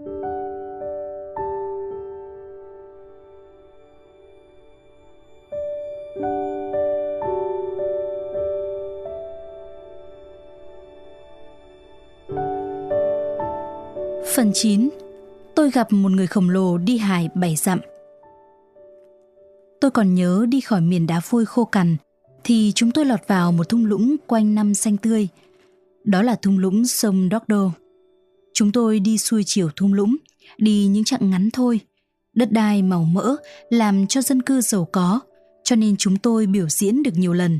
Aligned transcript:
Phần 0.00 0.06
9 14.54 14.88
Tôi 15.54 15.70
gặp 15.70 15.92
một 15.92 16.12
người 16.12 16.26
khổng 16.26 16.50
lồ 16.50 16.78
đi 16.78 16.98
hải 16.98 17.28
bảy 17.34 17.56
dặm. 17.56 17.80
Tôi 19.80 19.90
còn 19.90 20.14
nhớ 20.14 20.46
đi 20.48 20.60
khỏi 20.60 20.80
miền 20.80 21.06
đá 21.06 21.20
vôi 21.30 21.46
khô 21.46 21.64
cằn, 21.64 21.96
thì 22.44 22.72
chúng 22.74 22.90
tôi 22.90 23.04
lọt 23.04 23.20
vào 23.26 23.52
một 23.52 23.68
thung 23.68 23.84
lũng 23.84 24.16
quanh 24.26 24.54
năm 24.54 24.74
xanh 24.74 24.96
tươi. 24.96 25.28
Đó 26.04 26.22
là 26.22 26.34
thung 26.34 26.58
lũng 26.58 26.86
sông 26.86 27.28
Dordo. 27.32 27.70
Chúng 28.54 28.72
tôi 28.72 29.00
đi 29.00 29.18
xuôi 29.18 29.42
chiều 29.46 29.68
thung 29.76 29.92
lũng, 29.92 30.16
đi 30.58 30.86
những 30.86 31.04
chặng 31.04 31.30
ngắn 31.30 31.50
thôi. 31.52 31.80
Đất 32.34 32.52
đai 32.52 32.82
màu 32.82 33.04
mỡ 33.04 33.36
làm 33.70 34.06
cho 34.06 34.22
dân 34.22 34.42
cư 34.42 34.60
giàu 34.60 34.88
có, 34.92 35.20
cho 35.64 35.76
nên 35.76 35.96
chúng 35.96 36.16
tôi 36.16 36.46
biểu 36.46 36.68
diễn 36.68 37.02
được 37.02 37.14
nhiều 37.14 37.32
lần. 37.32 37.58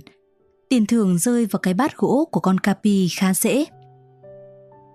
Tiền 0.68 0.86
thưởng 0.86 1.18
rơi 1.18 1.46
vào 1.46 1.60
cái 1.60 1.74
bát 1.74 1.96
gỗ 1.96 2.28
của 2.32 2.40
con 2.40 2.58
Capi 2.58 3.08
khá 3.08 3.34
dễ. 3.34 3.64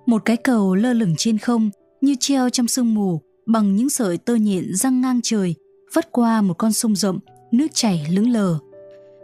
Một 0.05 0.21
cái 0.25 0.37
cầu 0.37 0.75
lơ 0.75 0.93
lửng 0.93 1.15
trên 1.17 1.37
không 1.37 1.69
như 2.01 2.15
treo 2.19 2.49
trong 2.49 2.67
sương 2.67 2.93
mù 2.93 3.21
bằng 3.45 3.75
những 3.75 3.89
sợi 3.89 4.17
tơ 4.17 4.35
nhện 4.35 4.75
răng 4.75 5.01
ngang 5.01 5.19
trời 5.23 5.55
vất 5.93 6.11
qua 6.11 6.41
một 6.41 6.53
con 6.53 6.73
sông 6.73 6.95
rộng, 6.95 7.19
nước 7.51 7.67
chảy 7.73 8.07
lững 8.11 8.29
lờ. 8.29 8.57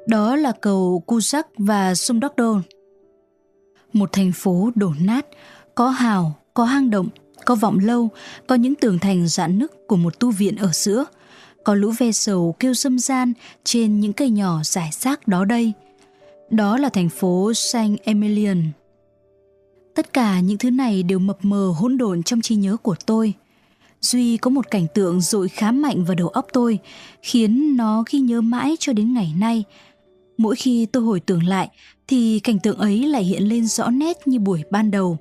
Đó 0.08 0.36
là 0.36 0.52
cầu 0.62 1.04
Kuzak 1.08 1.44
và 1.58 1.96
sông 1.96 2.20
Đốc 2.20 2.36
Đôn. 2.36 2.62
Một 3.94 4.10
thành 4.12 4.32
phố 4.36 4.72
đổ 4.76 4.94
nát, 5.02 5.26
có 5.76 5.90
hào, 5.90 6.41
có 6.54 6.64
hang 6.64 6.90
động, 6.90 7.10
có 7.46 7.56
vọng 7.56 7.80
lâu, 7.80 8.10
có 8.48 8.56
những 8.56 8.76
tường 8.76 9.00
thành 9.00 9.28
rạn 9.28 9.60
nứt 9.60 9.72
của 9.88 9.96
một 9.96 10.20
tu 10.20 10.32
viện 10.32 10.56
ở 10.56 10.70
giữa, 10.74 11.06
có 11.64 11.74
lũ 11.74 11.92
ve 11.98 12.12
sầu 12.12 12.56
kêu 12.60 12.74
râm 12.74 13.00
gian 13.00 13.34
trên 13.64 14.00
những 14.00 14.14
cây 14.14 14.30
nhỏ 14.30 14.60
rải 14.64 14.90
rác 14.92 15.28
đó 15.28 15.46
đây. 15.46 15.74
Đó 16.50 16.78
là 16.78 16.90
thành 16.90 17.10
phố 17.10 17.54
Saint 17.54 18.00
Emilion. 18.04 18.64
Tất 19.96 20.14
cả 20.14 20.40
những 20.40 20.58
thứ 20.58 20.72
này 20.72 21.04
đều 21.04 21.20
mập 21.20 21.38
mờ 21.46 21.74
hỗn 21.78 21.98
độn 21.98 22.24
trong 22.24 22.42
trí 22.42 22.56
nhớ 22.56 22.78
của 22.78 22.96
tôi. 23.06 23.34
Duy 24.02 24.38
có 24.38 24.50
một 24.50 24.72
cảnh 24.72 24.88
tượng 24.94 25.22
dội 25.22 25.48
khá 25.48 25.72
mạnh 25.72 26.04
vào 26.04 26.16
đầu 26.16 26.28
óc 26.28 26.48
tôi, 26.54 26.80
khiến 27.22 27.78
nó 27.78 28.04
ghi 28.10 28.20
nhớ 28.20 28.42
mãi 28.42 28.76
cho 28.80 28.94
đến 28.94 29.14
ngày 29.14 29.34
nay. 29.40 29.64
Mỗi 30.38 30.56
khi 30.56 30.86
tôi 30.86 31.04
hồi 31.04 31.20
tưởng 31.20 31.44
lại, 31.44 31.70
thì 32.08 32.40
cảnh 32.40 32.60
tượng 32.60 32.78
ấy 32.78 33.08
lại 33.08 33.24
hiện 33.24 33.44
lên 33.44 33.68
rõ 33.68 33.90
nét 33.90 34.18
như 34.26 34.40
buổi 34.40 34.64
ban 34.72 34.92
đầu. 34.92 35.18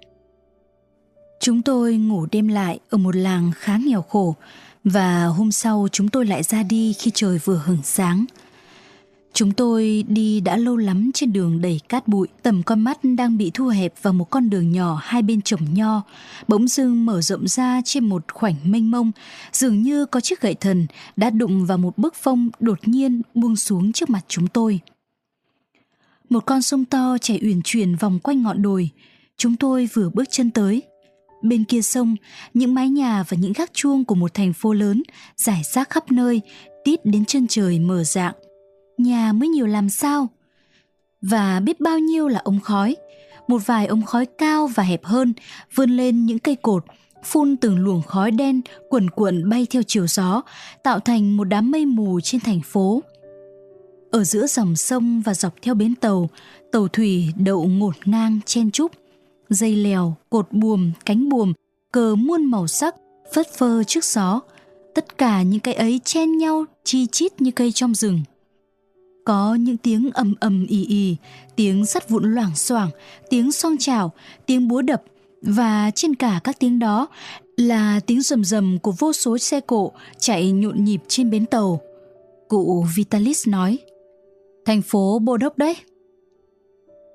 Chúng 1.40 1.62
tôi 1.62 1.96
ngủ 1.96 2.26
đêm 2.32 2.48
lại 2.48 2.78
ở 2.90 2.98
một 2.98 3.16
làng 3.16 3.52
khá 3.56 3.76
nghèo 3.76 4.02
khổ, 4.02 4.34
và 4.84 5.24
hôm 5.24 5.52
sau 5.52 5.88
chúng 5.92 6.08
tôi 6.08 6.26
lại 6.26 6.42
ra 6.42 6.62
đi 6.62 6.92
khi 6.92 7.10
trời 7.14 7.38
vừa 7.44 7.62
hửng 7.66 7.82
sáng– 7.82 8.24
Chúng 9.32 9.52
tôi 9.52 10.04
đi 10.08 10.40
đã 10.40 10.56
lâu 10.56 10.76
lắm 10.76 11.10
trên 11.14 11.32
đường 11.32 11.60
đầy 11.60 11.80
cát 11.88 12.08
bụi, 12.08 12.28
tầm 12.42 12.62
con 12.62 12.80
mắt 12.80 12.98
đang 13.02 13.38
bị 13.38 13.50
thu 13.54 13.68
hẹp 13.68 13.94
vào 14.02 14.12
một 14.12 14.30
con 14.30 14.50
đường 14.50 14.72
nhỏ 14.72 14.98
hai 15.02 15.22
bên 15.22 15.42
trồng 15.42 15.74
nho, 15.74 16.02
bỗng 16.48 16.68
dưng 16.68 17.06
mở 17.06 17.20
rộng 17.20 17.48
ra 17.48 17.80
trên 17.84 18.04
một 18.08 18.32
khoảnh 18.32 18.54
mênh 18.64 18.90
mông, 18.90 19.12
dường 19.52 19.82
như 19.82 20.06
có 20.06 20.20
chiếc 20.20 20.40
gậy 20.40 20.54
thần 20.54 20.86
đã 21.16 21.30
đụng 21.30 21.66
vào 21.66 21.78
một 21.78 21.98
bức 21.98 22.14
phong 22.14 22.50
đột 22.60 22.78
nhiên 22.88 23.22
buông 23.34 23.56
xuống 23.56 23.92
trước 23.92 24.10
mặt 24.10 24.24
chúng 24.28 24.46
tôi. 24.46 24.80
Một 26.28 26.46
con 26.46 26.62
sông 26.62 26.84
to 26.84 27.16
chảy 27.20 27.40
uyển 27.42 27.60
chuyển 27.64 27.96
vòng 27.96 28.18
quanh 28.18 28.42
ngọn 28.42 28.62
đồi, 28.62 28.90
chúng 29.36 29.56
tôi 29.56 29.88
vừa 29.94 30.10
bước 30.10 30.24
chân 30.30 30.50
tới. 30.50 30.82
Bên 31.42 31.64
kia 31.64 31.82
sông, 31.82 32.16
những 32.54 32.74
mái 32.74 32.88
nhà 32.88 33.24
và 33.28 33.36
những 33.40 33.52
gác 33.52 33.74
chuông 33.74 34.04
của 34.04 34.14
một 34.14 34.34
thành 34.34 34.52
phố 34.52 34.72
lớn 34.72 35.02
rải 35.36 35.62
rác 35.72 35.90
khắp 35.90 36.10
nơi, 36.10 36.40
tít 36.84 37.06
đến 37.06 37.24
chân 37.24 37.46
trời 37.48 37.78
mở 37.78 38.04
dạng. 38.04 38.34
Nhà 38.98 39.32
mới 39.32 39.48
nhiều 39.48 39.66
làm 39.66 39.90
sao? 39.90 40.28
Và 41.22 41.60
biết 41.60 41.80
bao 41.80 41.98
nhiêu 41.98 42.28
là 42.28 42.40
ống 42.44 42.60
khói? 42.60 42.96
Một 43.48 43.66
vài 43.66 43.86
ống 43.86 44.02
khói 44.02 44.26
cao 44.26 44.66
và 44.66 44.82
hẹp 44.82 45.04
hơn 45.04 45.32
vươn 45.74 45.90
lên 45.90 46.26
những 46.26 46.38
cây 46.38 46.56
cột 46.56 46.84
phun 47.24 47.56
từng 47.56 47.78
luồng 47.78 48.02
khói 48.02 48.30
đen 48.30 48.60
quẩn 48.88 49.10
cuộn 49.10 49.48
bay 49.48 49.66
theo 49.70 49.82
chiều 49.82 50.06
gió 50.06 50.42
tạo 50.82 51.00
thành 51.00 51.36
một 51.36 51.44
đám 51.44 51.70
mây 51.70 51.86
mù 51.86 52.20
trên 52.20 52.40
thành 52.40 52.60
phố. 52.64 53.02
Ở 54.10 54.24
giữa 54.24 54.46
dòng 54.46 54.76
sông 54.76 55.22
và 55.24 55.34
dọc 55.34 55.54
theo 55.62 55.74
bến 55.74 55.94
tàu 55.94 56.28
tàu 56.72 56.88
thủy 56.88 57.32
đậu 57.36 57.64
ngổn 57.66 57.94
ngang 58.04 58.40
chen 58.46 58.70
chúc 58.70 58.92
dây 59.50 59.76
lèo 59.76 60.16
cột 60.30 60.52
buồm 60.52 60.92
cánh 61.06 61.28
buồm 61.28 61.52
cờ 61.92 62.14
muôn 62.14 62.44
màu 62.44 62.66
sắc 62.66 62.94
phất 63.34 63.46
phơ 63.58 63.84
trước 63.84 64.04
gió 64.04 64.40
tất 64.94 65.18
cả 65.18 65.42
những 65.42 65.60
cái 65.60 65.74
ấy 65.74 66.00
chen 66.04 66.38
nhau 66.38 66.64
chi 66.84 67.06
chít 67.06 67.40
như 67.40 67.50
cây 67.50 67.72
trong 67.72 67.94
rừng 67.94 68.20
có 69.24 69.54
những 69.54 69.76
tiếng 69.76 70.10
ầm 70.14 70.34
ầm 70.40 70.66
ì 70.68 70.84
ì, 70.86 71.16
tiếng 71.56 71.86
sắt 71.86 72.08
vụn 72.08 72.34
loảng 72.34 72.56
xoảng, 72.56 72.90
tiếng 73.30 73.52
song 73.52 73.76
chảo, 73.78 74.12
tiếng 74.46 74.68
búa 74.68 74.82
đập 74.82 75.02
và 75.42 75.90
trên 75.94 76.14
cả 76.14 76.40
các 76.44 76.58
tiếng 76.58 76.78
đó 76.78 77.08
là 77.56 78.00
tiếng 78.06 78.22
rầm 78.22 78.44
rầm 78.44 78.78
của 78.78 78.92
vô 78.98 79.12
số 79.12 79.38
xe 79.38 79.60
cộ 79.60 79.92
chạy 80.18 80.52
nhộn 80.52 80.84
nhịp 80.84 81.00
trên 81.08 81.30
bến 81.30 81.46
tàu. 81.46 81.80
Cụ 82.48 82.86
Vitalis 82.96 83.48
nói, 83.48 83.78
thành 84.64 84.82
phố 84.82 85.18
Bô 85.18 85.36
Đốc 85.36 85.58
đấy. 85.58 85.76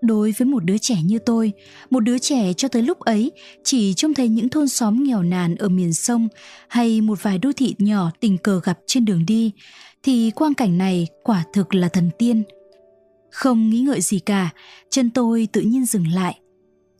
Đối 0.05 0.31
với 0.37 0.45
một 0.45 0.63
đứa 0.63 0.77
trẻ 0.77 0.95
như 1.03 1.19
tôi, 1.19 1.53
một 1.89 1.99
đứa 1.99 2.17
trẻ 2.17 2.53
cho 2.53 2.67
tới 2.67 2.81
lúc 2.81 2.99
ấy 2.99 3.31
chỉ 3.63 3.93
trông 3.93 4.13
thấy 4.13 4.27
những 4.27 4.49
thôn 4.49 4.67
xóm 4.67 5.03
nghèo 5.03 5.23
nàn 5.23 5.55
ở 5.55 5.69
miền 5.69 5.93
sông 5.93 6.27
hay 6.67 7.01
một 7.01 7.23
vài 7.23 7.37
đô 7.37 7.51
thị 7.57 7.75
nhỏ 7.77 8.11
tình 8.19 8.37
cờ 8.37 8.61
gặp 8.63 8.79
trên 8.87 9.05
đường 9.05 9.25
đi, 9.25 9.51
thì 10.03 10.31
quang 10.35 10.53
cảnh 10.53 10.77
này 10.77 11.07
quả 11.23 11.43
thực 11.53 11.75
là 11.75 11.89
thần 11.89 12.09
tiên. 12.17 12.43
Không 13.31 13.69
nghĩ 13.69 13.79
ngợi 13.79 14.01
gì 14.01 14.19
cả, 14.19 14.49
chân 14.89 15.09
tôi 15.09 15.47
tự 15.51 15.61
nhiên 15.61 15.85
dừng 15.85 16.07
lại. 16.07 16.39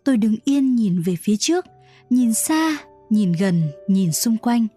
Tôi 0.04 0.18
đứng 0.18 0.36
yên 0.46 0.76
nhìn 0.76 1.02
về 1.02 1.16
phía 1.22 1.38
trước, 1.38 1.66
nhìn 2.10 2.34
xa, 2.34 2.78
nhìn 3.10 3.34
gần, 3.40 3.62
nhìn 3.88 4.12
xung 4.12 4.38
quanh. 4.38 4.68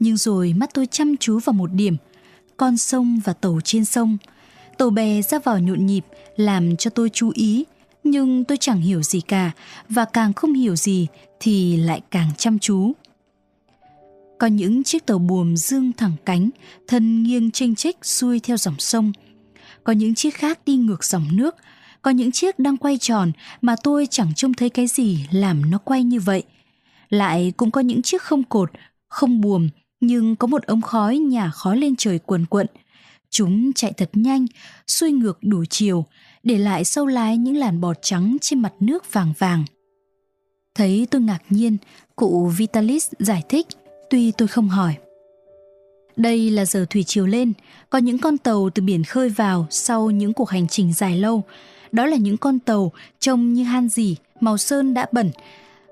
Nhưng 0.00 0.16
rồi 0.16 0.52
mắt 0.56 0.70
tôi 0.74 0.86
chăm 0.86 1.16
chú 1.16 1.38
vào 1.38 1.52
một 1.54 1.72
điểm, 1.72 1.96
con 2.56 2.76
sông 2.76 3.20
và 3.24 3.32
tàu 3.32 3.60
trên 3.64 3.84
sông. 3.84 4.16
Tàu 4.78 4.90
bè 4.90 5.22
ra 5.22 5.38
vào 5.38 5.58
nhộn 5.58 5.86
nhịp 5.86 6.04
làm 6.36 6.76
cho 6.76 6.90
tôi 6.90 7.10
chú 7.10 7.30
ý, 7.34 7.64
nhưng 8.04 8.44
tôi 8.44 8.58
chẳng 8.60 8.80
hiểu 8.80 9.02
gì 9.02 9.20
cả 9.20 9.50
và 9.88 10.04
càng 10.04 10.32
không 10.32 10.52
hiểu 10.52 10.76
gì 10.76 11.06
thì 11.40 11.76
lại 11.76 12.00
càng 12.10 12.30
chăm 12.38 12.58
chú. 12.58 12.92
Có 14.38 14.46
những 14.46 14.84
chiếc 14.84 15.06
tàu 15.06 15.18
buồm 15.18 15.56
dương 15.56 15.92
thẳng 15.92 16.12
cánh, 16.24 16.50
thân 16.88 17.22
nghiêng 17.22 17.50
chênh 17.50 17.74
chích 17.74 17.96
xuôi 18.02 18.40
theo 18.40 18.56
dòng 18.56 18.74
sông. 18.78 19.12
Có 19.84 19.92
những 19.92 20.14
chiếc 20.14 20.34
khác 20.34 20.58
đi 20.66 20.76
ngược 20.76 21.04
dòng 21.04 21.26
nước, 21.32 21.56
có 22.02 22.10
những 22.10 22.32
chiếc 22.32 22.58
đang 22.58 22.76
quay 22.76 22.98
tròn 22.98 23.32
mà 23.60 23.76
tôi 23.82 24.06
chẳng 24.10 24.34
trông 24.34 24.54
thấy 24.54 24.70
cái 24.70 24.86
gì 24.86 25.26
làm 25.30 25.70
nó 25.70 25.78
quay 25.78 26.04
như 26.04 26.20
vậy. 26.20 26.42
Lại 27.08 27.52
cũng 27.56 27.70
có 27.70 27.80
những 27.80 28.02
chiếc 28.02 28.22
không 28.22 28.44
cột, 28.44 28.70
không 29.08 29.40
buồm, 29.40 29.68
nhưng 30.00 30.36
có 30.36 30.46
một 30.46 30.62
ống 30.62 30.82
khói 30.82 31.18
nhả 31.18 31.50
khói 31.50 31.76
lên 31.76 31.96
trời 31.96 32.18
cuồn 32.18 32.46
cuộn. 32.46 32.66
cuộn 32.66 32.76
Chúng 33.30 33.72
chạy 33.72 33.92
thật 33.92 34.10
nhanh, 34.12 34.46
xuôi 34.86 35.12
ngược 35.12 35.38
đủ 35.42 35.64
chiều, 35.70 36.04
để 36.42 36.58
lại 36.58 36.84
sâu 36.84 37.06
lái 37.06 37.36
những 37.36 37.56
làn 37.56 37.80
bọt 37.80 37.96
trắng 38.02 38.36
trên 38.40 38.62
mặt 38.62 38.72
nước 38.80 39.12
vàng 39.12 39.32
vàng. 39.38 39.64
Thấy 40.74 41.06
tôi 41.10 41.22
ngạc 41.22 41.42
nhiên, 41.50 41.76
cụ 42.16 42.46
Vitalis 42.46 43.12
giải 43.18 43.42
thích– 43.48 43.66
tuy 44.10 44.32
tôi 44.32 44.48
không 44.48 44.68
hỏi. 44.68 44.94
Đây 46.16 46.50
là 46.50 46.64
giờ 46.64 46.86
thủy 46.90 47.04
chiều 47.06 47.26
lên, 47.26 47.52
có 47.90 47.98
những 47.98 48.18
con 48.18 48.38
tàu 48.38 48.70
từ 48.74 48.82
biển 48.82 49.04
khơi 49.04 49.28
vào 49.28 49.66
sau 49.70 50.10
những 50.10 50.32
cuộc 50.32 50.50
hành 50.50 50.68
trình 50.68 50.92
dài 50.92 51.18
lâu. 51.18 51.42
Đó 51.92 52.06
là 52.06 52.16
những 52.16 52.36
con 52.36 52.58
tàu 52.58 52.92
trông 53.18 53.52
như 53.52 53.64
han 53.64 53.88
dỉ, 53.88 54.16
màu 54.40 54.56
sơn 54.56 54.94
đã 54.94 55.06
bẩn. 55.12 55.30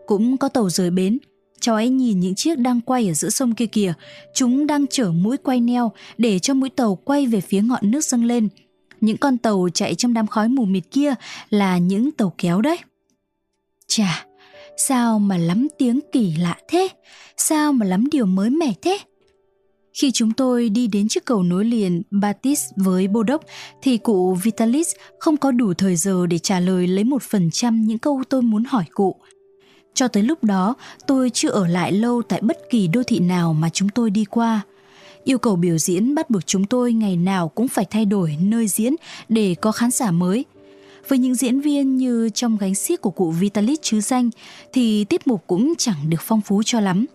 Cũng 0.07 0.37
có 0.37 0.49
tàu 0.49 0.71
rời 0.71 0.91
bến. 0.91 1.19
Cháu 1.61 1.75
ấy 1.75 1.89
nhìn 1.89 2.21
những 2.21 2.35
chiếc 2.35 2.59
đang 2.59 2.81
quay 2.81 3.09
ở 3.09 3.15
giữa 3.15 3.31
sông 3.31 3.55
kia 3.55 3.67
kìa. 3.67 3.93
Chúng 4.35 4.67
đang 4.67 4.87
chở 4.87 5.13
mũi 5.13 5.37
quay 5.37 5.61
neo 5.61 5.93
để 6.19 6.39
cho 6.39 6.55
mũi 6.55 6.71
tàu 6.71 6.95
quay 6.95 7.27
về 7.27 7.41
phía 7.41 7.63
ngọn 7.63 7.91
nước 7.91 8.05
dâng 8.05 8.25
lên. 8.25 8.49
Những 9.01 9.17
con 9.17 9.39
tàu 9.39 9.69
chạy 9.75 9.95
trong 9.95 10.15
đám 10.15 10.27
khói 10.27 10.49
mù 10.49 10.65
mịt 10.65 10.85
kia 10.91 11.15
là 11.51 11.79
những 11.79 12.13
tàu 12.13 12.35
kéo 12.39 12.61
đấy. 12.61 12.79
Chà, 13.87 14.27
sao 14.77 15.19
mà 15.19 15.37
lắm 15.37 15.69
tiếng 15.79 16.01
kỳ 16.13 16.35
lạ 16.37 16.59
thế? 16.69 16.89
sao 17.37 17.73
mà 17.73 17.87
lắm 17.87 18.05
điều 18.11 18.27
mới 18.27 18.51
mẻ 18.51 18.73
thế? 18.83 18.99
Khi 19.93 20.11
chúng 20.15 20.33
tôi 20.33 20.69
đi 20.69 20.87
đến 20.87 21.09
chiếc 21.09 21.25
cầu 21.25 21.43
nối 21.43 21.65
liền 21.65 22.03
Batis 22.11 22.65
với 22.77 23.09
Bô 23.09 23.23
Đốc 23.23 23.45
thì 23.83 23.99
cụ 23.99 24.35
Vitalis 24.35 24.89
không 25.19 25.37
có 25.37 25.51
đủ 25.51 25.75
thời 25.75 25.97
giờ 25.97 26.27
để 26.27 26.39
trả 26.39 26.61
lời 26.61 26.87
lấy 26.87 27.05
một 27.05 27.23
phần 27.23 27.51
trăm 27.53 27.83
những 27.87 27.99
câu 27.99 28.23
tôi 28.29 28.43
muốn 28.43 28.65
hỏi 28.65 28.85
cụ. 28.95 29.17
Cho 29.97 30.09
tới 30.09 30.22
lúc 30.22 30.45
đó, 30.45 30.75
tôi 31.07 31.31
chưa 31.31 31.51
ở 31.51 31.66
lại 31.66 31.93
lâu 31.93 32.22
tại 32.22 32.41
bất 32.41 32.59
kỳ 32.71 32.89
đô 32.89 33.03
thị 33.03 33.19
nào 33.19 33.53
mà 33.53 33.69
chúng 33.69 33.89
tôi 33.89 34.10
đi 34.10 34.25
qua. 34.25 34.60
Yêu 35.25 35.39
cầu 35.39 35.57
biểu 35.57 35.78
diễn 35.78 36.15
bắt 36.15 36.31
buộc 36.31 36.47
chúng 36.47 36.65
tôi 36.65 36.93
ngày 36.93 37.16
nào 37.16 37.48
cũng 37.48 37.69
phải 37.69 37.84
thay 37.91 38.04
đổi 38.04 38.37
nơi 38.41 38.69
diễn 38.69 38.95
để 39.28 39.54
có 39.60 39.72
khán 39.72 39.91
giả 39.91 40.10
mới. 40.10 40.45
Với 41.09 41.19
những 41.19 41.34
diễn 41.34 41.60
viên 41.60 41.97
như 41.97 42.31
trong 42.34 42.57
gánh 42.57 42.75
xiếc 42.75 43.01
của 43.01 43.10
cụ 43.10 43.31
Vitalis 43.31 43.78
chứ 43.83 44.01
danh 44.01 44.31
thì 44.72 45.04
tiết 45.04 45.27
mục 45.27 45.45
cũng 45.47 45.75
chẳng 45.78 46.10
được 46.10 46.21
phong 46.21 46.41
phú 46.41 46.63
cho 46.63 46.81
lắm 46.81 47.07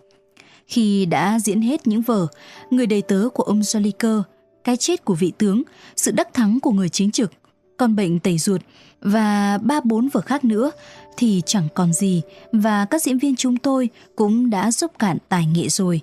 Khi 0.67 1.05
đã 1.05 1.39
diễn 1.39 1.61
hết 1.61 1.87
những 1.87 2.01
vở 2.01 2.27
Người 2.69 2.87
đầy 2.87 3.01
tớ 3.01 3.27
của 3.33 3.43
ông 3.43 3.61
Joliker, 3.61 4.21
Cái 4.63 4.77
chết 4.77 5.05
của 5.05 5.15
vị 5.15 5.31
tướng, 5.37 5.63
Sự 5.95 6.11
đắc 6.11 6.33
thắng 6.33 6.59
của 6.59 6.71
người 6.71 6.89
chính 6.89 7.11
trực, 7.11 7.31
Con 7.77 7.95
bệnh 7.95 8.19
tẩy 8.19 8.37
ruột 8.37 8.61
và 9.01 9.59
ba 9.61 9.79
bốn 9.83 10.09
vở 10.09 10.21
khác 10.21 10.45
nữa 10.45 10.71
thì 11.17 11.41
chẳng 11.45 11.67
còn 11.75 11.93
gì 11.93 12.21
và 12.51 12.85
các 12.85 13.01
diễn 13.01 13.17
viên 13.17 13.35
chúng 13.35 13.57
tôi 13.57 13.89
cũng 14.15 14.49
đã 14.49 14.71
giúp 14.71 14.91
cạn 14.99 15.17
tài 15.29 15.45
nghệ 15.45 15.69
rồi. 15.69 16.01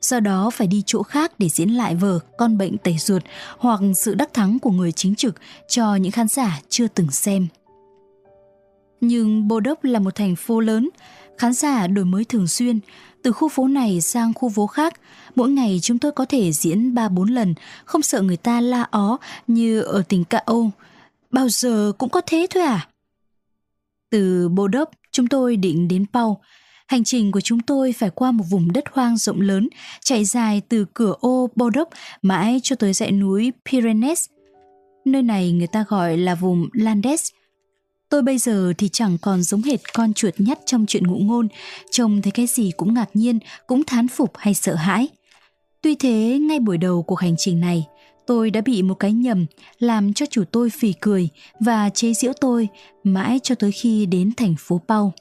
Do 0.00 0.20
đó 0.20 0.50
phải 0.50 0.66
đi 0.66 0.82
chỗ 0.86 1.02
khác 1.02 1.32
để 1.38 1.48
diễn 1.48 1.68
lại 1.68 1.94
vở 1.94 2.18
Con 2.38 2.58
bệnh 2.58 2.78
tẩy 2.78 2.96
ruột 2.98 3.22
hoặc 3.58 3.80
sự 3.96 4.14
đắc 4.14 4.34
thắng 4.34 4.58
của 4.58 4.70
người 4.70 4.92
chính 4.92 5.14
trực 5.14 5.34
cho 5.68 5.96
những 5.96 6.12
khán 6.12 6.28
giả 6.28 6.60
chưa 6.68 6.88
từng 6.88 7.10
xem. 7.10 7.46
Nhưng 9.00 9.48
Bô 9.48 9.60
Đốc 9.60 9.84
là 9.84 9.98
một 9.98 10.14
thành 10.14 10.36
phố 10.36 10.60
lớn, 10.60 10.90
khán 11.38 11.52
giả 11.52 11.86
đổi 11.86 12.04
mới 12.04 12.24
thường 12.24 12.48
xuyên, 12.48 12.80
từ 13.22 13.32
khu 13.32 13.48
phố 13.48 13.68
này 13.68 14.00
sang 14.00 14.34
khu 14.34 14.48
phố 14.48 14.66
khác, 14.66 15.00
mỗi 15.34 15.48
ngày 15.48 15.78
chúng 15.82 15.98
tôi 15.98 16.12
có 16.12 16.24
thể 16.24 16.52
diễn 16.52 16.94
3-4 16.94 17.24
lần, 17.24 17.54
không 17.84 18.02
sợ 18.02 18.22
người 18.22 18.36
ta 18.36 18.60
la 18.60 18.86
ó 18.90 19.16
như 19.46 19.80
ở 19.80 20.02
tỉnh 20.08 20.24
Cà 20.24 20.38
Âu. 20.38 20.70
Bao 21.30 21.48
giờ 21.48 21.92
cũng 21.98 22.08
có 22.08 22.20
thế 22.26 22.46
thôi 22.50 22.62
à? 22.62 22.88
Từ 24.14 24.48
Bô 24.48 24.68
Đốc, 24.68 24.90
chúng 25.12 25.26
tôi 25.26 25.56
định 25.56 25.88
đến 25.88 26.06
Pau. 26.12 26.40
Hành 26.86 27.04
trình 27.04 27.32
của 27.32 27.40
chúng 27.40 27.60
tôi 27.60 27.92
phải 27.92 28.10
qua 28.10 28.30
một 28.30 28.44
vùng 28.50 28.72
đất 28.72 28.84
hoang 28.92 29.16
rộng 29.16 29.40
lớn, 29.40 29.68
chạy 30.04 30.24
dài 30.24 30.62
từ 30.68 30.86
cửa 30.94 31.14
ô 31.20 31.50
Bô 31.56 31.70
Đốc 31.70 31.88
mãi 32.22 32.60
cho 32.62 32.76
tới 32.76 32.92
dãy 32.92 33.12
núi 33.12 33.52
Pyrenees. 33.70 34.26
Nơi 35.04 35.22
này 35.22 35.52
người 35.52 35.66
ta 35.66 35.84
gọi 35.88 36.16
là 36.16 36.34
vùng 36.34 36.68
Landes– 36.72 37.28
Tôi 38.08 38.22
bây 38.22 38.38
giờ 38.38 38.72
thì 38.78 38.88
chẳng 38.88 39.18
còn 39.22 39.42
giống 39.42 39.62
hệt 39.62 39.80
con 39.94 40.12
chuột 40.12 40.34
nhắt 40.38 40.58
trong 40.66 40.86
chuyện 40.86 41.06
ngụ 41.06 41.18
ngôn, 41.18 41.48
trông 41.90 42.22
thấy 42.22 42.30
cái 42.32 42.46
gì 42.46 42.70
cũng 42.76 42.94
ngạc 42.94 43.08
nhiên, 43.14 43.38
cũng 43.66 43.84
thán 43.84 44.08
phục 44.08 44.32
hay 44.36 44.54
sợ 44.54 44.74
hãi. 44.74 45.08
Tuy 45.82 45.94
thế, 45.94 46.38
ngay 46.40 46.60
buổi 46.60 46.78
đầu 46.78 47.02
cuộc 47.02 47.20
hành 47.20 47.34
trình 47.38 47.60
này, 47.60 47.86
tôi 48.26 48.50
đã 48.50 48.60
bị 48.60 48.82
một 48.82 48.94
cái 48.94 49.12
nhầm 49.12 49.46
làm 49.78 50.12
cho 50.12 50.26
chủ 50.26 50.44
tôi 50.50 50.70
phì 50.70 50.92
cười 51.00 51.28
và 51.60 51.90
chế 51.90 52.14
giễu 52.14 52.32
tôi 52.40 52.68
mãi 53.04 53.40
cho 53.42 53.54
tới 53.54 53.72
khi 53.72 54.06
đến 54.06 54.32
thành 54.36 54.54
phố 54.58 54.80
Pau. 54.88 55.12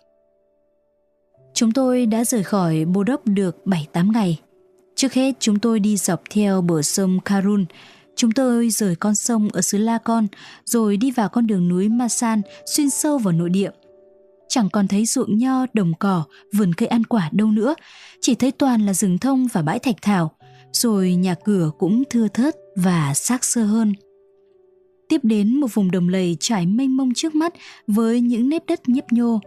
Chúng 1.53 1.71
tôi 1.71 2.05
đã 2.05 2.25
rời 2.25 2.43
khỏi 2.43 2.85
Bô 2.85 3.03
Đốc 3.03 3.27
được 3.27 3.57
7-8 3.65 4.11
ngày. 4.11 4.39
Trước 4.95 5.13
hết 5.13 5.35
chúng 5.39 5.59
tôi 5.59 5.79
đi 5.79 5.97
dọc 5.97 6.21
theo 6.29 6.61
bờ 6.61 6.81
sông 6.81 7.19
Karun, 7.25 7.65
Chúng 8.15 8.31
tôi 8.31 8.69
rời 8.69 8.95
con 8.95 9.15
sông 9.15 9.49
ở 9.53 9.61
xứ 9.61 9.77
La 9.77 9.97
Con 9.97 10.27
rồi 10.65 10.97
đi 10.97 11.11
vào 11.11 11.29
con 11.29 11.47
đường 11.47 11.67
núi 11.67 11.89
Masan 11.89 12.41
xuyên 12.65 12.89
sâu 12.89 13.17
vào 13.17 13.31
nội 13.31 13.49
địa. 13.49 13.69
Chẳng 14.49 14.69
còn 14.69 14.87
thấy 14.87 15.05
ruộng 15.05 15.37
nho, 15.37 15.65
đồng 15.73 15.93
cỏ, 15.99 16.23
vườn 16.53 16.73
cây 16.73 16.87
ăn 16.87 17.03
quả 17.03 17.29
đâu 17.31 17.47
nữa, 17.47 17.75
chỉ 18.21 18.35
thấy 18.35 18.51
toàn 18.51 18.85
là 18.85 18.93
rừng 18.93 19.17
thông 19.17 19.47
và 19.53 19.61
bãi 19.61 19.79
thạch 19.79 20.01
thảo, 20.01 20.31
rồi 20.71 21.15
nhà 21.15 21.35
cửa 21.43 21.71
cũng 21.77 22.03
thưa 22.09 22.27
thớt 22.27 22.55
và 22.75 23.13
xác 23.13 23.43
xơ 23.45 23.63
hơn. 23.63 23.93
Tiếp 25.09 25.19
đến 25.23 25.55
một 25.55 25.73
vùng 25.73 25.91
đồng 25.91 26.09
lầy 26.09 26.37
trải 26.39 26.65
mênh 26.65 26.97
mông 26.97 27.13
trước 27.15 27.35
mắt 27.35 27.53
với 27.87 28.21
những 28.21 28.49
nếp 28.49 28.65
đất 28.67 28.89
nhấp 28.89 29.05
nhô. 29.11 29.39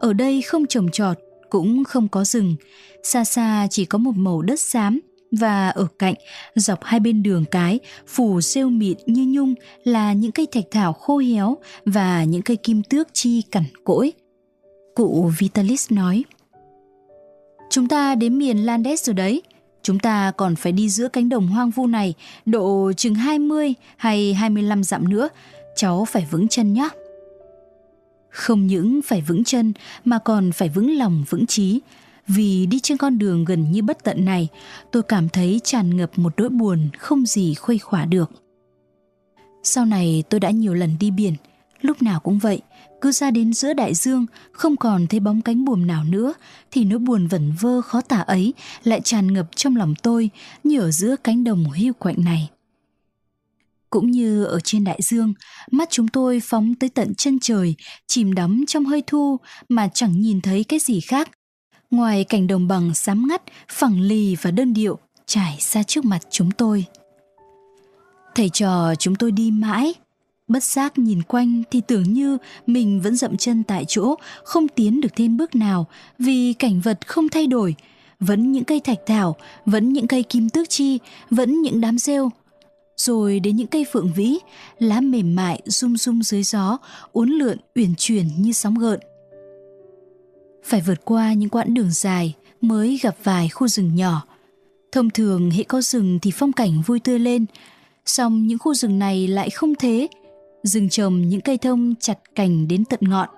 Ở 0.00 0.12
đây 0.12 0.42
không 0.42 0.66
trồng 0.66 0.90
trọt, 0.90 1.18
cũng 1.50 1.84
không 1.84 2.08
có 2.08 2.24
rừng, 2.24 2.54
xa 3.02 3.24
xa 3.24 3.66
chỉ 3.70 3.84
có 3.84 3.98
một 3.98 4.16
màu 4.16 4.42
đất 4.42 4.60
xám 4.60 5.00
và 5.40 5.68
ở 5.68 5.86
cạnh, 5.98 6.14
dọc 6.54 6.84
hai 6.84 7.00
bên 7.00 7.22
đường 7.22 7.44
cái, 7.50 7.78
phủ 8.06 8.40
rêu 8.40 8.68
mịn 8.68 8.98
như 9.06 9.26
nhung 9.28 9.54
là 9.84 10.12
những 10.12 10.32
cây 10.32 10.46
thạch 10.52 10.64
thảo 10.70 10.92
khô 10.92 11.18
héo 11.18 11.56
và 11.84 12.24
những 12.24 12.42
cây 12.42 12.56
kim 12.56 12.82
tước 12.82 13.08
chi 13.12 13.42
cằn 13.50 13.64
cỗi. 13.84 14.12
Cụ 14.94 15.30
Vitalis 15.38 15.92
nói, 15.92 16.24
Chúng 17.70 17.88
ta 17.88 18.14
đến 18.14 18.38
miền 18.38 18.66
Landes 18.66 19.04
rồi 19.06 19.14
đấy, 19.14 19.42
chúng 19.82 19.98
ta 19.98 20.32
còn 20.36 20.56
phải 20.56 20.72
đi 20.72 20.88
giữa 20.88 21.08
cánh 21.08 21.28
đồng 21.28 21.46
hoang 21.46 21.70
vu 21.70 21.86
này 21.86 22.14
độ 22.46 22.92
chừng 22.96 23.14
20 23.14 23.74
hay 23.96 24.34
25 24.34 24.84
dặm 24.84 25.08
nữa, 25.08 25.28
cháu 25.76 26.04
phải 26.04 26.26
vững 26.30 26.48
chân 26.48 26.72
nhé. 26.72 26.88
Không 28.28 28.66
những 28.66 29.00
phải 29.02 29.20
vững 29.20 29.44
chân 29.44 29.72
mà 30.04 30.18
còn 30.18 30.52
phải 30.52 30.68
vững 30.68 30.98
lòng 30.98 31.24
vững 31.28 31.46
trí, 31.46 31.80
vì 32.28 32.66
đi 32.66 32.80
trên 32.80 32.98
con 32.98 33.18
đường 33.18 33.44
gần 33.44 33.72
như 33.72 33.82
bất 33.82 34.04
tận 34.04 34.24
này, 34.24 34.48
tôi 34.92 35.02
cảm 35.02 35.28
thấy 35.28 35.60
tràn 35.64 35.96
ngập 35.96 36.18
một 36.18 36.32
nỗi 36.36 36.48
buồn 36.48 36.88
không 36.98 37.26
gì 37.26 37.54
khuây 37.54 37.78
khỏa 37.78 38.04
được. 38.04 38.30
Sau 39.62 39.84
này 39.84 40.24
tôi 40.28 40.40
đã 40.40 40.50
nhiều 40.50 40.74
lần 40.74 40.96
đi 41.00 41.10
biển, 41.10 41.34
lúc 41.80 42.02
nào 42.02 42.20
cũng 42.20 42.38
vậy, 42.38 42.60
cứ 43.02 43.12
ra 43.12 43.30
đến 43.30 43.52
giữa 43.52 43.72
đại 43.72 43.94
dương, 43.94 44.26
không 44.52 44.76
còn 44.76 45.06
thấy 45.06 45.20
bóng 45.20 45.42
cánh 45.42 45.64
buồm 45.64 45.86
nào 45.86 46.04
nữa, 46.04 46.34
thì 46.70 46.84
nỗi 46.84 46.98
buồn 46.98 47.26
vẩn 47.26 47.52
vơ 47.60 47.80
khó 47.80 48.00
tả 48.00 48.18
ấy 48.18 48.54
lại 48.84 49.00
tràn 49.00 49.32
ngập 49.32 49.46
trong 49.56 49.76
lòng 49.76 49.94
tôi 50.02 50.30
như 50.64 50.80
ở 50.80 50.90
giữa 50.90 51.16
cánh 51.24 51.44
đồng 51.44 51.70
hiu 51.70 51.92
quạnh 51.92 52.24
này. 52.24 52.50
Cũng 53.90 54.10
như 54.10 54.44
ở 54.44 54.60
trên 54.64 54.84
đại 54.84 54.98
dương, 55.02 55.34
mắt 55.70 55.88
chúng 55.90 56.08
tôi 56.08 56.40
phóng 56.44 56.74
tới 56.74 56.90
tận 56.90 57.14
chân 57.14 57.38
trời, 57.40 57.74
chìm 58.06 58.34
đắm 58.34 58.64
trong 58.66 58.84
hơi 58.84 59.02
thu 59.06 59.36
mà 59.68 59.88
chẳng 59.94 60.20
nhìn 60.20 60.40
thấy 60.40 60.64
cái 60.64 60.78
gì 60.78 61.00
khác 61.00 61.30
ngoài 61.90 62.24
cảnh 62.24 62.46
đồng 62.46 62.68
bằng 62.68 62.94
xám 62.94 63.28
ngắt, 63.28 63.42
phẳng 63.68 64.00
lì 64.00 64.36
và 64.42 64.50
đơn 64.50 64.72
điệu 64.72 64.98
trải 65.26 65.56
ra 65.60 65.82
trước 65.82 66.04
mặt 66.04 66.20
chúng 66.30 66.50
tôi. 66.50 66.84
Thầy 68.34 68.48
trò 68.48 68.94
chúng 68.98 69.14
tôi 69.14 69.32
đi 69.32 69.50
mãi, 69.50 69.94
bất 70.52 70.64
giác 70.64 70.98
nhìn 70.98 71.22
quanh 71.22 71.62
thì 71.70 71.80
tưởng 71.86 72.02
như 72.02 72.38
mình 72.66 73.00
vẫn 73.00 73.16
dậm 73.16 73.36
chân 73.36 73.62
tại 73.62 73.84
chỗ, 73.88 74.14
không 74.44 74.68
tiến 74.68 75.00
được 75.00 75.16
thêm 75.16 75.36
bước 75.36 75.54
nào 75.54 75.86
vì 76.18 76.52
cảnh 76.52 76.80
vật 76.80 77.06
không 77.06 77.28
thay 77.28 77.46
đổi, 77.46 77.74
vẫn 78.20 78.52
những 78.52 78.64
cây 78.64 78.80
thạch 78.80 79.00
thảo, 79.06 79.36
vẫn 79.66 79.92
những 79.92 80.06
cây 80.06 80.22
kim 80.22 80.48
tước 80.48 80.68
chi, 80.68 80.98
vẫn 81.30 81.62
những 81.62 81.80
đám 81.80 81.98
rêu. 81.98 82.30
Rồi 82.96 83.40
đến 83.40 83.56
những 83.56 83.66
cây 83.66 83.86
phượng 83.92 84.12
vĩ, 84.16 84.38
lá 84.78 85.00
mềm 85.00 85.36
mại 85.36 85.62
rung 85.64 85.96
rung 85.96 86.22
dưới 86.22 86.42
gió, 86.42 86.78
uốn 87.12 87.30
lượn 87.30 87.56
uyển 87.74 87.94
chuyển 87.96 88.26
như 88.38 88.52
sóng 88.52 88.74
gợn 88.74 89.00
phải 90.64 90.80
vượt 90.80 91.04
qua 91.04 91.32
những 91.32 91.48
quãng 91.48 91.74
đường 91.74 91.90
dài 91.90 92.34
mới 92.60 92.98
gặp 93.02 93.16
vài 93.24 93.48
khu 93.48 93.68
rừng 93.68 93.94
nhỏ. 93.94 94.24
Thông 94.92 95.10
thường 95.10 95.50
hệ 95.50 95.62
có 95.64 95.80
rừng 95.80 96.18
thì 96.22 96.30
phong 96.30 96.52
cảnh 96.52 96.82
vui 96.86 97.00
tươi 97.00 97.18
lên, 97.18 97.46
song 98.06 98.46
những 98.46 98.58
khu 98.58 98.74
rừng 98.74 98.98
này 98.98 99.28
lại 99.28 99.50
không 99.50 99.74
thế. 99.74 100.08
Rừng 100.62 100.88
trồng 100.88 101.28
những 101.28 101.40
cây 101.40 101.58
thông 101.58 101.94
chặt 102.00 102.18
cành 102.34 102.68
đến 102.68 102.84
tận 102.84 103.00
ngọn. 103.02 103.28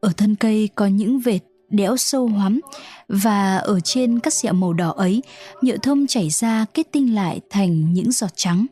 Ở 0.00 0.12
thân 0.16 0.36
cây 0.36 0.68
có 0.74 0.86
những 0.86 1.20
vệt 1.20 1.40
đẽo 1.70 1.96
sâu 1.96 2.26
hoắm 2.26 2.60
và 3.08 3.56
ở 3.56 3.80
trên 3.80 4.20
các 4.20 4.32
sẹo 4.32 4.52
màu 4.52 4.72
đỏ 4.72 4.90
ấy, 4.90 5.22
nhựa 5.62 5.76
thông 5.76 6.06
chảy 6.06 6.30
ra 6.30 6.64
kết 6.74 6.86
tinh 6.92 7.14
lại 7.14 7.40
thành 7.50 7.92
những 7.92 8.12
giọt 8.12 8.30
trắng. 8.36 8.66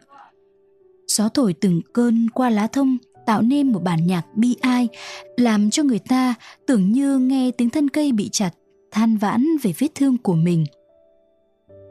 Gió 1.07 1.29
thổi 1.29 1.55
từng 1.61 1.81
cơn 1.93 2.31
qua 2.31 2.51
lá 2.51 2.67
thông 2.67 2.99
tạo 3.27 3.43
nên 3.43 3.73
một 3.73 3.83
bản 3.83 4.07
nhạc 4.07 4.23
bi 4.37 4.57
ai, 4.61 4.89
làm 5.37 5.71
cho 5.71 5.83
người 5.83 5.99
ta 5.99 6.35
tưởng 6.67 6.93
như 6.93 7.19
nghe 7.19 7.51
tiếng 7.51 7.71
thân 7.71 7.89
cây 7.89 8.13
bị 8.13 8.29
chặt, 8.33 8.51
than 8.91 9.17
vãn 9.17 9.47
về 9.63 9.73
vết 9.79 9.89
thương 9.95 10.19
của 10.19 10.35
mình. 10.35 10.65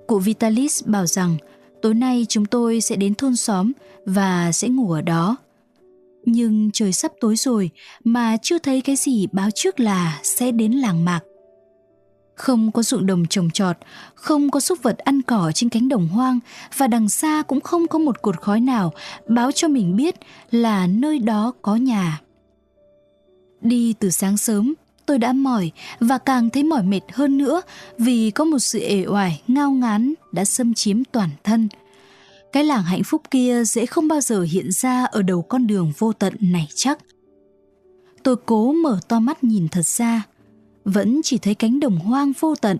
Cụ 0.08 0.20
Vitalis 0.20 0.84
bảo 0.86 1.06
rằng 1.06 1.38
tối 1.82 1.94
nay 1.94 2.26
chúng 2.30 2.46
tôi 2.46 2.82
sẽ 2.82 2.96
đến 2.96 3.16
thôn 3.16 3.36
xóm 3.36 3.72
và 4.06 4.52
sẽ 4.52 4.68
ngủ 4.68 4.92
ở 4.92 5.02
đó. 5.02 5.38
Nhưng 6.26 6.70
trời 6.74 6.94
sắp 6.94 7.12
tối 7.20 7.36
rồi 7.36 7.70
mà 8.04 8.38
chưa 8.42 8.60
thấy 8.60 8.82
cái 8.82 8.96
gì 8.96 9.28
báo 9.32 9.50
trước 9.56 9.80
là 9.80 10.20
sẽ 10.24 10.52
đến 10.52 10.72
làng 10.72 11.06
mạc. 11.06 11.20
Không 12.36 12.72
có 12.72 12.84
ruộng 12.84 13.06
đồng 13.06 13.26
trồng 13.26 13.50
trọt, 13.50 13.78
không 14.16 14.52
có 14.52 14.60
súc 14.60 14.84
vật 14.84 14.98
ăn 14.98 15.22
cỏ 15.22 15.52
trên 15.56 15.70
cánh 15.70 15.90
đồng 15.90 16.08
hoang 16.08 16.40
và 16.78 16.88
đằng 16.88 17.10
xa 17.10 17.44
cũng 17.48 17.62
không 17.62 17.88
có 17.88 18.00
một 18.00 18.22
cột 18.22 18.42
khói 18.42 18.60
nào 18.60 18.94
báo 19.28 19.52
cho 19.52 19.68
mình 19.68 19.96
biết 19.96 20.16
là 20.52 20.88
nơi 20.88 21.20
đó 21.20 21.54
có 21.62 21.76
nhà. 21.76 22.22
Đi 23.62 23.94
từ 24.00 24.10
sáng 24.10 24.38
sớm, 24.38 24.74
tôi 25.06 25.20
đã 25.20 25.34
mỏi 25.34 25.72
và 26.00 26.18
càng 26.18 26.50
thấy 26.50 26.64
mỏi 26.64 26.84
mệt 26.84 27.02
hơn 27.14 27.38
nữa 27.38 27.62
vì 27.98 28.32
có 28.32 28.44
một 28.44 28.60
sự 28.60 28.80
ể 28.80 29.06
oải 29.06 29.42
ngao 29.48 29.72
ngán 29.72 30.14
đã 30.32 30.46
xâm 30.46 30.74
chiếm 30.74 31.04
toàn 31.04 31.30
thân. 31.44 31.68
Cái 32.54 32.64
làng 32.64 32.84
hạnh 32.84 33.04
phúc 33.04 33.22
kia 33.32 33.64
dễ 33.64 33.86
không 33.86 34.08
bao 34.08 34.22
giờ 34.22 34.42
hiện 34.42 34.72
ra 34.72 35.06
ở 35.06 35.22
đầu 35.22 35.42
con 35.42 35.68
đường 35.68 35.92
vô 35.98 36.14
tận 36.14 36.36
này 36.40 36.68
chắc. 36.76 37.00
Tôi 38.24 38.36
cố 38.46 38.74
mở 38.74 39.00
to 39.08 39.20
mắt 39.20 39.44
nhìn 39.44 39.68
thật 39.68 39.82
xa, 39.82 40.22
vẫn 40.86 41.22
chỉ 41.24 41.38
thấy 41.38 41.56
cánh 41.56 41.80
đồng 41.80 41.98
hoang 41.98 42.32
vô 42.40 42.56
tận 42.56 42.78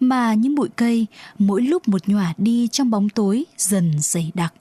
mà 0.00 0.34
những 0.34 0.54
bụi 0.54 0.68
cây 0.76 1.06
mỗi 1.38 1.62
lúc 1.62 1.88
một 1.88 2.08
nhòa 2.08 2.34
đi 2.38 2.68
trong 2.68 2.90
bóng 2.90 3.08
tối 3.08 3.44
dần 3.56 3.92
dày 4.00 4.30
đặc. 4.34 4.54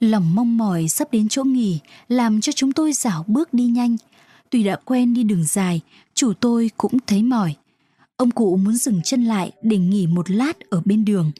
Lòng 0.00 0.34
mong 0.34 0.58
mỏi 0.58 0.88
sắp 0.88 1.12
đến 1.12 1.28
chỗ 1.28 1.44
nghỉ 1.44 1.80
làm 2.08 2.40
cho 2.40 2.52
chúng 2.52 2.72
tôi 2.72 2.92
dảo 2.92 3.24
bước 3.26 3.54
đi 3.54 3.64
nhanh. 3.64 3.96
Tuy 4.50 4.62
đã 4.62 4.76
quen 4.84 5.14
đi 5.14 5.22
đường 5.22 5.44
dài, 5.44 5.80
chủ 6.14 6.32
tôi 6.40 6.70
cũng 6.76 6.98
thấy 7.06 7.22
mỏi. 7.22 7.54
Ông 8.16 8.30
cụ 8.30 8.56
muốn 8.56 8.74
dừng 8.74 9.00
chân 9.04 9.24
lại 9.24 9.52
để 9.62 9.78
nghỉ 9.78 10.06
một 10.06 10.30
lát 10.30 10.70
ở 10.70 10.82
bên 10.84 11.04
đường. 11.04 11.32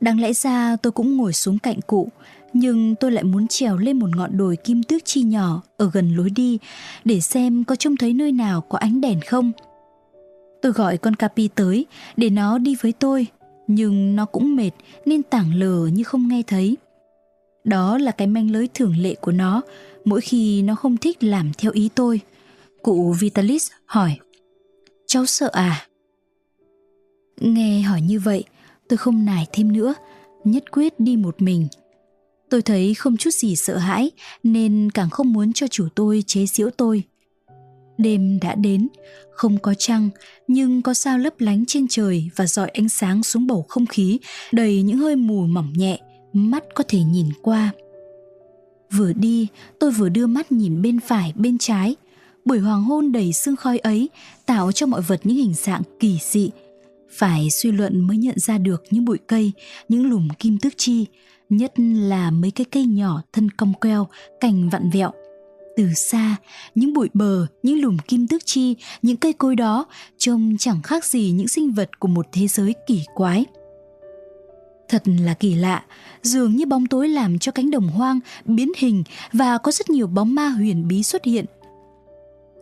Đáng 0.00 0.20
lẽ 0.20 0.32
ra 0.32 0.76
tôi 0.76 0.92
cũng 0.92 1.16
ngồi 1.16 1.32
xuống 1.32 1.58
cạnh 1.58 1.80
cụ, 1.86 2.08
nhưng 2.52 2.94
tôi 2.94 3.12
lại 3.12 3.24
muốn 3.24 3.48
trèo 3.48 3.76
lên 3.76 3.98
một 3.98 4.08
ngọn 4.16 4.36
đồi 4.36 4.56
kim 4.56 4.82
tước 4.82 5.04
chi 5.04 5.22
nhỏ 5.22 5.62
ở 5.76 5.90
gần 5.92 6.16
lối 6.16 6.30
đi 6.30 6.58
để 7.04 7.20
xem 7.20 7.64
có 7.64 7.76
trông 7.76 7.96
thấy 7.96 8.14
nơi 8.14 8.32
nào 8.32 8.60
có 8.60 8.78
ánh 8.78 9.00
đèn 9.00 9.20
không. 9.20 9.52
Tôi 10.62 10.72
gọi 10.72 10.98
con 10.98 11.14
Capi 11.14 11.48
tới 11.48 11.86
để 12.16 12.30
nó 12.30 12.58
đi 12.58 12.76
với 12.80 12.92
tôi, 12.92 13.26
nhưng 13.66 14.16
nó 14.16 14.24
cũng 14.24 14.56
mệt 14.56 14.70
nên 15.06 15.22
tảng 15.22 15.54
lờ 15.54 15.86
như 15.86 16.04
không 16.04 16.28
nghe 16.28 16.42
thấy. 16.46 16.76
Đó 17.64 17.98
là 17.98 18.12
cái 18.12 18.26
manh 18.26 18.50
lưới 18.50 18.68
thường 18.74 18.96
lệ 18.98 19.14
của 19.14 19.32
nó 19.32 19.62
mỗi 20.04 20.20
khi 20.20 20.62
nó 20.62 20.74
không 20.74 20.96
thích 20.96 21.24
làm 21.24 21.50
theo 21.58 21.72
ý 21.72 21.88
tôi. 21.94 22.20
Cụ 22.82 23.14
Vitalis 23.20 23.70
hỏi, 23.86 24.16
cháu 25.06 25.26
sợ 25.26 25.50
à? 25.52 25.86
Nghe 27.40 27.80
hỏi 27.80 28.00
như 28.00 28.20
vậy, 28.20 28.44
tôi 28.88 28.96
không 28.96 29.24
nài 29.24 29.46
thêm 29.52 29.72
nữa, 29.72 29.94
nhất 30.44 30.72
quyết 30.72 31.00
đi 31.00 31.16
một 31.16 31.42
mình. 31.42 31.68
Tôi 32.50 32.62
thấy 32.62 32.94
không 32.94 33.16
chút 33.16 33.34
gì 33.34 33.56
sợ 33.56 33.76
hãi 33.76 34.10
nên 34.42 34.90
càng 34.94 35.10
không 35.10 35.32
muốn 35.32 35.52
cho 35.52 35.66
chủ 35.66 35.88
tôi 35.94 36.24
chế 36.26 36.46
giễu 36.46 36.70
tôi. 36.70 37.02
Đêm 37.98 38.38
đã 38.42 38.54
đến, 38.54 38.88
không 39.30 39.58
có 39.58 39.74
trăng 39.74 40.10
nhưng 40.48 40.82
có 40.82 40.94
sao 40.94 41.18
lấp 41.18 41.34
lánh 41.38 41.64
trên 41.66 41.86
trời 41.90 42.30
và 42.36 42.46
dọi 42.46 42.68
ánh 42.68 42.88
sáng 42.88 43.22
xuống 43.22 43.46
bầu 43.46 43.64
không 43.68 43.86
khí 43.86 44.18
đầy 44.52 44.82
những 44.82 44.98
hơi 44.98 45.16
mù 45.16 45.46
mỏng 45.46 45.72
nhẹ, 45.76 46.00
mắt 46.32 46.64
có 46.74 46.84
thể 46.88 46.98
nhìn 46.98 47.26
qua. 47.42 47.72
Vừa 48.92 49.12
đi, 49.12 49.48
tôi 49.78 49.90
vừa 49.90 50.08
đưa 50.08 50.26
mắt 50.26 50.52
nhìn 50.52 50.82
bên 50.82 51.00
phải, 51.00 51.32
bên 51.36 51.58
trái. 51.58 51.96
Buổi 52.44 52.58
hoàng 52.58 52.84
hôn 52.84 53.12
đầy 53.12 53.32
sương 53.32 53.56
khói 53.56 53.78
ấy 53.78 54.08
tạo 54.46 54.72
cho 54.72 54.86
mọi 54.86 55.00
vật 55.00 55.20
những 55.24 55.36
hình 55.36 55.54
dạng 55.54 55.82
kỳ 56.00 56.18
dị. 56.22 56.50
Phải 57.18 57.50
suy 57.50 57.72
luận 57.72 58.00
mới 58.00 58.16
nhận 58.16 58.38
ra 58.38 58.58
được 58.58 58.84
những 58.90 59.04
bụi 59.04 59.18
cây, 59.26 59.52
những 59.88 60.10
lùm 60.10 60.28
kim 60.38 60.58
tước 60.58 60.72
chi, 60.76 61.06
nhất 61.48 61.72
là 61.78 62.30
mấy 62.30 62.50
cái 62.50 62.64
cây 62.64 62.84
nhỏ 62.84 63.22
thân 63.32 63.50
cong 63.50 63.72
queo, 63.74 64.08
cành 64.40 64.68
vặn 64.68 64.90
vẹo. 64.90 65.10
Từ 65.76 65.88
xa, 65.94 66.36
những 66.74 66.92
bụi 66.92 67.08
bờ, 67.14 67.46
những 67.62 67.80
lùm 67.80 67.96
kim 68.08 68.28
tước 68.28 68.42
chi, 68.46 68.76
những 69.02 69.16
cây 69.16 69.32
cối 69.32 69.56
đó 69.56 69.86
trông 70.18 70.56
chẳng 70.58 70.82
khác 70.82 71.04
gì 71.04 71.30
những 71.30 71.48
sinh 71.48 71.72
vật 71.72 72.00
của 72.00 72.08
một 72.08 72.26
thế 72.32 72.46
giới 72.46 72.74
kỳ 72.86 73.02
quái. 73.14 73.44
Thật 74.88 75.02
là 75.06 75.34
kỳ 75.34 75.54
lạ, 75.54 75.84
dường 76.22 76.56
như 76.56 76.66
bóng 76.66 76.86
tối 76.86 77.08
làm 77.08 77.38
cho 77.38 77.52
cánh 77.52 77.70
đồng 77.70 77.88
hoang 77.88 78.20
biến 78.44 78.72
hình 78.76 79.04
và 79.32 79.58
có 79.58 79.72
rất 79.72 79.90
nhiều 79.90 80.06
bóng 80.06 80.34
ma 80.34 80.48
huyền 80.48 80.88
bí 80.88 81.02
xuất 81.02 81.24
hiện. 81.24 81.44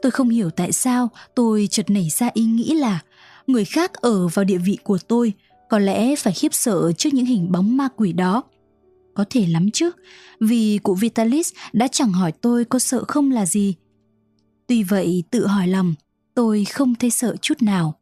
Tôi 0.03 0.11
không 0.11 0.29
hiểu 0.29 0.51
tại 0.51 0.73
sao 0.73 1.09
tôi 1.35 1.69
chợt 1.71 1.91
nảy 1.91 2.09
ra 2.11 2.31
ý 2.35 2.45
nghĩ 2.45 2.75
là 2.75 3.01
người 3.47 3.65
khác 3.65 3.93
ở 3.95 4.29
vào 4.29 4.45
địa 4.45 4.59
vị 4.59 4.79
của 4.83 4.99
tôi 5.09 5.33
có 5.69 5.79
lẽ 5.79 6.17
phải 6.17 6.33
khiếp 6.33 6.55
sợ 6.55 6.93
trước 6.93 7.15
những 7.15 7.27
hình 7.27 7.53
bóng 7.53 7.77
ma 7.77 7.89
quỷ 7.97 8.13
đó. 8.13 8.43
Có 9.15 9.25
thể 9.31 9.47
lắm 9.47 9.71
chứ, 9.71 9.91
vì 10.41 10.79
cụ 10.83 10.95
Vitalis 10.95 11.53
đã 11.73 11.89
chẳng 11.89 12.13
hỏi 12.13 12.33
tôi 12.33 12.65
có 12.65 12.79
sợ 12.79 13.05
không 13.09 13.31
là 13.31 13.47
gì. 13.47 13.75
Tuy 14.67 14.83
vậy 14.83 15.25
tự 15.31 15.47
hỏi 15.47 15.69
lòng, 15.69 15.95
tôi 16.35 16.65
không 16.65 16.95
thấy 16.95 17.11
sợ 17.11 17.37
chút 17.37 17.63
nào. 17.63 17.95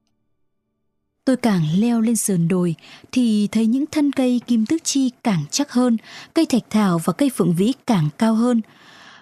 Tôi 1.24 1.36
càng 1.36 1.62
leo 1.76 2.00
lên 2.00 2.16
sườn 2.16 2.48
đồi 2.48 2.74
thì 3.12 3.48
thấy 3.52 3.66
những 3.66 3.84
thân 3.86 4.12
cây 4.12 4.40
kim 4.46 4.66
tước 4.66 4.84
chi 4.84 5.10
càng 5.24 5.44
chắc 5.50 5.72
hơn, 5.72 5.96
cây 6.34 6.46
thạch 6.46 6.70
thảo 6.70 7.00
và 7.04 7.12
cây 7.12 7.30
phượng 7.34 7.54
vĩ 7.54 7.72
càng 7.86 8.08
cao 8.18 8.34
hơn. 8.34 8.60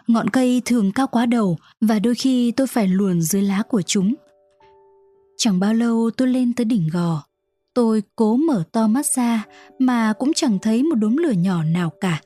Ngọn 0.06 0.30
cây 0.30 0.62
thường 0.64 0.92
cao 0.92 1.06
quá 1.06 1.26
đầu 1.26 1.58
và 1.80 1.98
đôi 1.98 2.14
khi 2.14 2.50
tôi 2.50 2.66
phải 2.66 2.88
luồn 2.88 3.22
dưới 3.22 3.42
lá 3.42 3.62
của 3.68 3.82
chúng. 3.82 4.14
Chẳng 5.42 5.60
bao 5.60 5.74
lâu 5.74 6.10
tôi 6.16 6.28
lên 6.28 6.52
tới 6.52 6.64
đỉnh 6.64 6.88
gò. 6.92 7.22
Tôi 7.74 8.02
cố 8.16 8.36
mở 8.36 8.64
to 8.72 8.86
mắt 8.86 9.06
ra 9.16 9.44
mà 9.78 10.12
cũng 10.18 10.32
chẳng 10.32 10.58
thấy 10.58 10.82
một 10.82 10.94
đốm 10.94 11.16
lửa 11.16 11.30
nhỏ 11.30 11.64
nào 11.64 11.92
cả. 12.00 12.20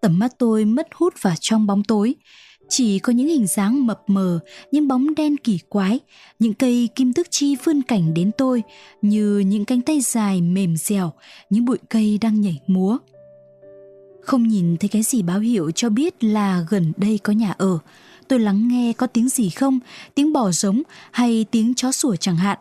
Tầm 0.00 0.18
mắt 0.18 0.32
tôi 0.38 0.64
mất 0.64 0.88
hút 0.94 1.14
vào 1.22 1.34
trong 1.40 1.66
bóng 1.66 1.82
tối, 1.84 2.14
chỉ 2.68 2.98
có 2.98 3.12
những 3.12 3.28
hình 3.28 3.46
dáng 3.46 3.86
mập 3.86 4.00
mờ, 4.06 4.40
những 4.72 4.88
bóng 4.88 5.14
đen 5.14 5.36
kỳ 5.36 5.58
quái, 5.68 6.00
những 6.38 6.54
cây 6.54 6.88
kim 6.94 7.12
tước 7.12 7.26
chi 7.30 7.56
vươn 7.64 7.82
cảnh 7.82 8.14
đến 8.14 8.30
tôi 8.38 8.62
như 9.02 9.38
những 9.38 9.64
cánh 9.64 9.80
tay 9.80 10.00
dài 10.00 10.40
mềm 10.40 10.76
dẻo, 10.76 11.12
những 11.50 11.64
bụi 11.64 11.78
cây 11.90 12.18
đang 12.20 12.40
nhảy 12.40 12.60
múa. 12.66 12.98
Không 14.22 14.48
nhìn 14.48 14.76
thấy 14.76 14.88
cái 14.88 15.02
gì 15.02 15.22
báo 15.22 15.38
hiệu 15.38 15.70
cho 15.70 15.90
biết 15.90 16.24
là 16.24 16.66
gần 16.70 16.92
đây 16.96 17.18
có 17.22 17.32
nhà 17.32 17.54
ở. 17.58 17.78
Tôi 18.28 18.38
lắng 18.38 18.68
nghe 18.68 18.92
có 18.92 19.06
tiếng 19.06 19.28
gì 19.28 19.50
không, 19.50 19.78
tiếng 20.14 20.32
bò 20.32 20.50
giống 20.50 20.82
hay 21.10 21.46
tiếng 21.50 21.74
chó 21.74 21.92
sủa 21.92 22.16
chẳng 22.16 22.36
hạn. 22.36 22.58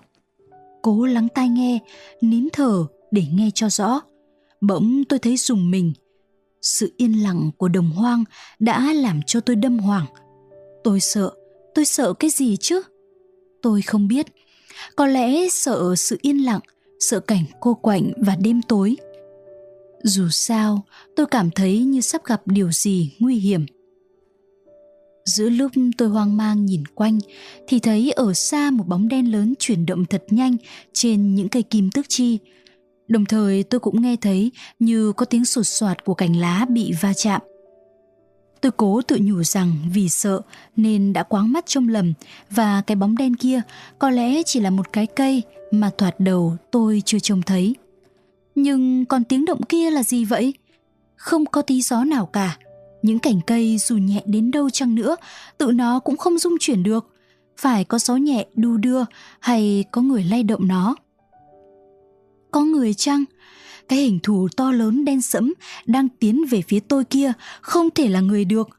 Cố 0.82 1.06
lắng 1.06 1.28
tai 1.36 1.50
nghe, 1.50 1.80
nín 2.22 2.48
thở 2.54 2.86
để 3.12 3.24
nghe 3.34 3.50
cho 3.54 3.70
rõ. 3.70 4.02
Bỗng 4.62 5.04
tôi 5.10 5.20
thấy 5.20 5.38
dùng 5.38 5.72
mình– 5.72 5.94
sự 6.62 6.94
yên 6.98 7.24
lặng 7.24 7.52
của 7.58 7.68
đồng 7.68 7.90
hoang 7.90 8.24
đã 8.60 8.94
làm 8.94 9.22
cho 9.26 9.40
tôi 9.40 9.56
đâm 9.56 9.80
hoàng 9.80 10.06
tôi 10.84 11.00
sợ 11.00 11.32
tôi 11.76 11.86
sợ 11.86 12.14
cái 12.14 12.30
gì 12.30 12.58
chứ? 12.58 12.82
Tôi 13.62 13.82
không 13.82 14.08
biết. 14.08 14.26
Có 14.96 15.06
lẽ 15.06 15.50
sợ 15.50 15.96
sự 15.98 16.18
yên 16.22 16.46
lặng 16.46 16.60
sợ 17.00 17.20
cảnh 17.20 17.44
cô 17.60 17.74
quạnh 17.74 18.12
và 18.18 18.36
đêm 18.36 18.62
tối. 18.62 18.96
Dù 20.04 20.28
sao 20.32 20.86
tôi 21.16 21.26
cảm 21.26 21.52
thấy 21.52 21.80
như 21.80 22.02
sắp 22.02 22.26
gặp 22.26 22.42
điều 22.46 22.72
gì 22.72 23.16
nguy 23.20 23.36
hiểm 23.36 23.66
giữa 25.28 25.50
lúc 25.50 25.72
tôi 25.98 26.10
hoang 26.10 26.38
mang 26.38 26.66
nhìn 26.66 26.84
quanh, 26.96 27.20
thì 27.68 27.80
thấy 27.80 28.12
ở 28.12 28.34
xa 28.34 28.72
một 28.72 28.88
bóng 28.88 29.08
đen 29.08 29.32
lớn 29.32 29.54
chuyển 29.60 29.86
động 29.86 30.06
thật 30.06 30.24
nhanh 30.30 30.58
trên 30.94 31.36
những 31.36 31.50
cây 31.50 31.64
kim 31.64 31.92
tước 31.92 32.06
chi 32.10 32.38
Đồng 33.08 33.26
thời 33.26 33.64
tôi 33.64 33.80
cũng 33.80 34.02
nghe 34.02 34.16
thấy 34.16 34.52
như 34.80 35.12
có 35.12 35.26
tiếng 35.26 35.46
sột 35.46 35.68
soạt 35.68 36.06
của 36.06 36.14
cành 36.14 36.36
lá 36.36 36.66
bị 36.70 36.94
va 37.02 37.14
chạm. 37.14 37.42
Tôi 38.62 38.72
cố 38.72 39.02
tự 39.02 39.18
nhủ 39.22 39.44
rằng 39.44 39.76
vì 39.94 40.10
sợ 40.10 40.42
nên 40.76 41.14
đã 41.14 41.24
quáng 41.24 41.52
mắt 41.52 41.66
trông 41.68 41.90
lầm 41.90 42.14
và 42.50 42.82
cái 42.82 42.96
bóng 42.96 43.18
đen 43.18 43.36
kia 43.36 43.62
có 44.00 44.10
lẽ 44.10 44.44
chỉ 44.46 44.60
là 44.60 44.70
một 44.70 44.94
cái 44.94 45.06
cây 45.06 45.44
mà 45.72 45.92
thoạt 45.98 46.20
đầu 46.20 46.58
tôi 46.72 47.02
chưa 47.06 47.20
trông 47.20 47.42
thấy. 47.42 47.76
Nhưng 48.56 49.06
còn 49.06 49.24
tiếng 49.24 49.46
động 49.46 49.64
kia 49.64 49.92
là 49.92 50.04
gì 50.04 50.26
vậy? 50.26 50.54
Không 51.16 51.46
có 51.46 51.62
tí 51.62 51.82
gió 51.82 52.04
nào 52.04 52.26
cả. 52.26 52.58
Những 53.02 53.20
cành 53.20 53.42
cây 53.48 53.78
dù 53.78 53.98
nhẹ 53.98 54.24
đến 54.26 54.52
đâu 54.52 54.70
chăng 54.70 54.96
nữa, 54.96 55.16
tự 55.58 55.72
nó 55.72 56.00
cũng 56.00 56.18
không 56.18 56.38
rung 56.38 56.58
chuyển 56.60 56.84
được. 56.84 57.08
Phải 57.58 57.84
có 57.84 58.00
gió 58.00 58.16
nhẹ 58.16 58.46
đu 58.56 58.78
đưa 58.78 59.04
hay 59.40 59.86
có 59.92 60.02
người 60.02 60.24
lay 60.24 60.44
động 60.44 60.68
nó. 60.68 60.96
Có 62.52 62.62
người 62.62 62.94
chăng? 62.94 63.24
Cái 63.90 64.00
hình 64.00 64.20
thù 64.24 64.48
to 64.58 64.72
lớn 64.72 65.06
đen 65.06 65.22
sẫm 65.22 65.54
đang 65.86 66.10
tiến 66.10 66.46
về 66.46 66.62
phía 66.62 66.80
tôi 66.80 67.04
kia 67.04 67.34
không 67.62 67.90
thể 67.90 68.08
là 68.08 68.20
người 68.20 68.46
được. 68.46 68.70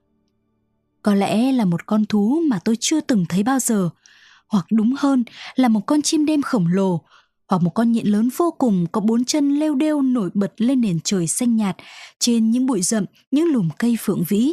Có 1.03 1.15
lẽ 1.15 1.53
là 1.53 1.65
một 1.65 1.87
con 1.87 2.07
thú 2.07 2.43
mà 2.47 2.59
tôi 2.65 2.77
chưa 2.81 3.01
từng 3.01 3.25
thấy 3.29 3.43
bao 3.43 3.59
giờ, 3.59 3.91
hoặc 4.49 4.67
đúng 4.71 4.95
hơn 4.99 5.25
là 5.55 5.69
một 5.69 5.81
con 5.87 6.03
chim 6.03 6.27
đêm 6.27 6.43
khổng 6.43 6.67
lồ, 6.73 7.01
hoặc 7.49 7.63
một 7.63 7.71
con 7.71 7.93
nhện 7.93 8.07
lớn 8.07 8.29
vô 8.37 8.55
cùng 8.59 8.87
có 8.93 9.01
bốn 9.01 9.25
chân 9.25 9.55
leo 9.59 9.75
đeo 9.75 10.03
nổi 10.03 10.31
bật 10.35 10.53
lên 10.57 10.81
nền 10.81 11.01
trời 11.05 11.27
xanh 11.27 11.57
nhạt 11.57 11.77
trên 12.19 12.51
những 12.51 12.67
bụi 12.67 12.83
rậm, 12.83 13.05
những 13.31 13.47
lùm 13.47 13.69
cây 13.79 13.97
phượng 14.01 14.25
vĩ. 14.29 14.53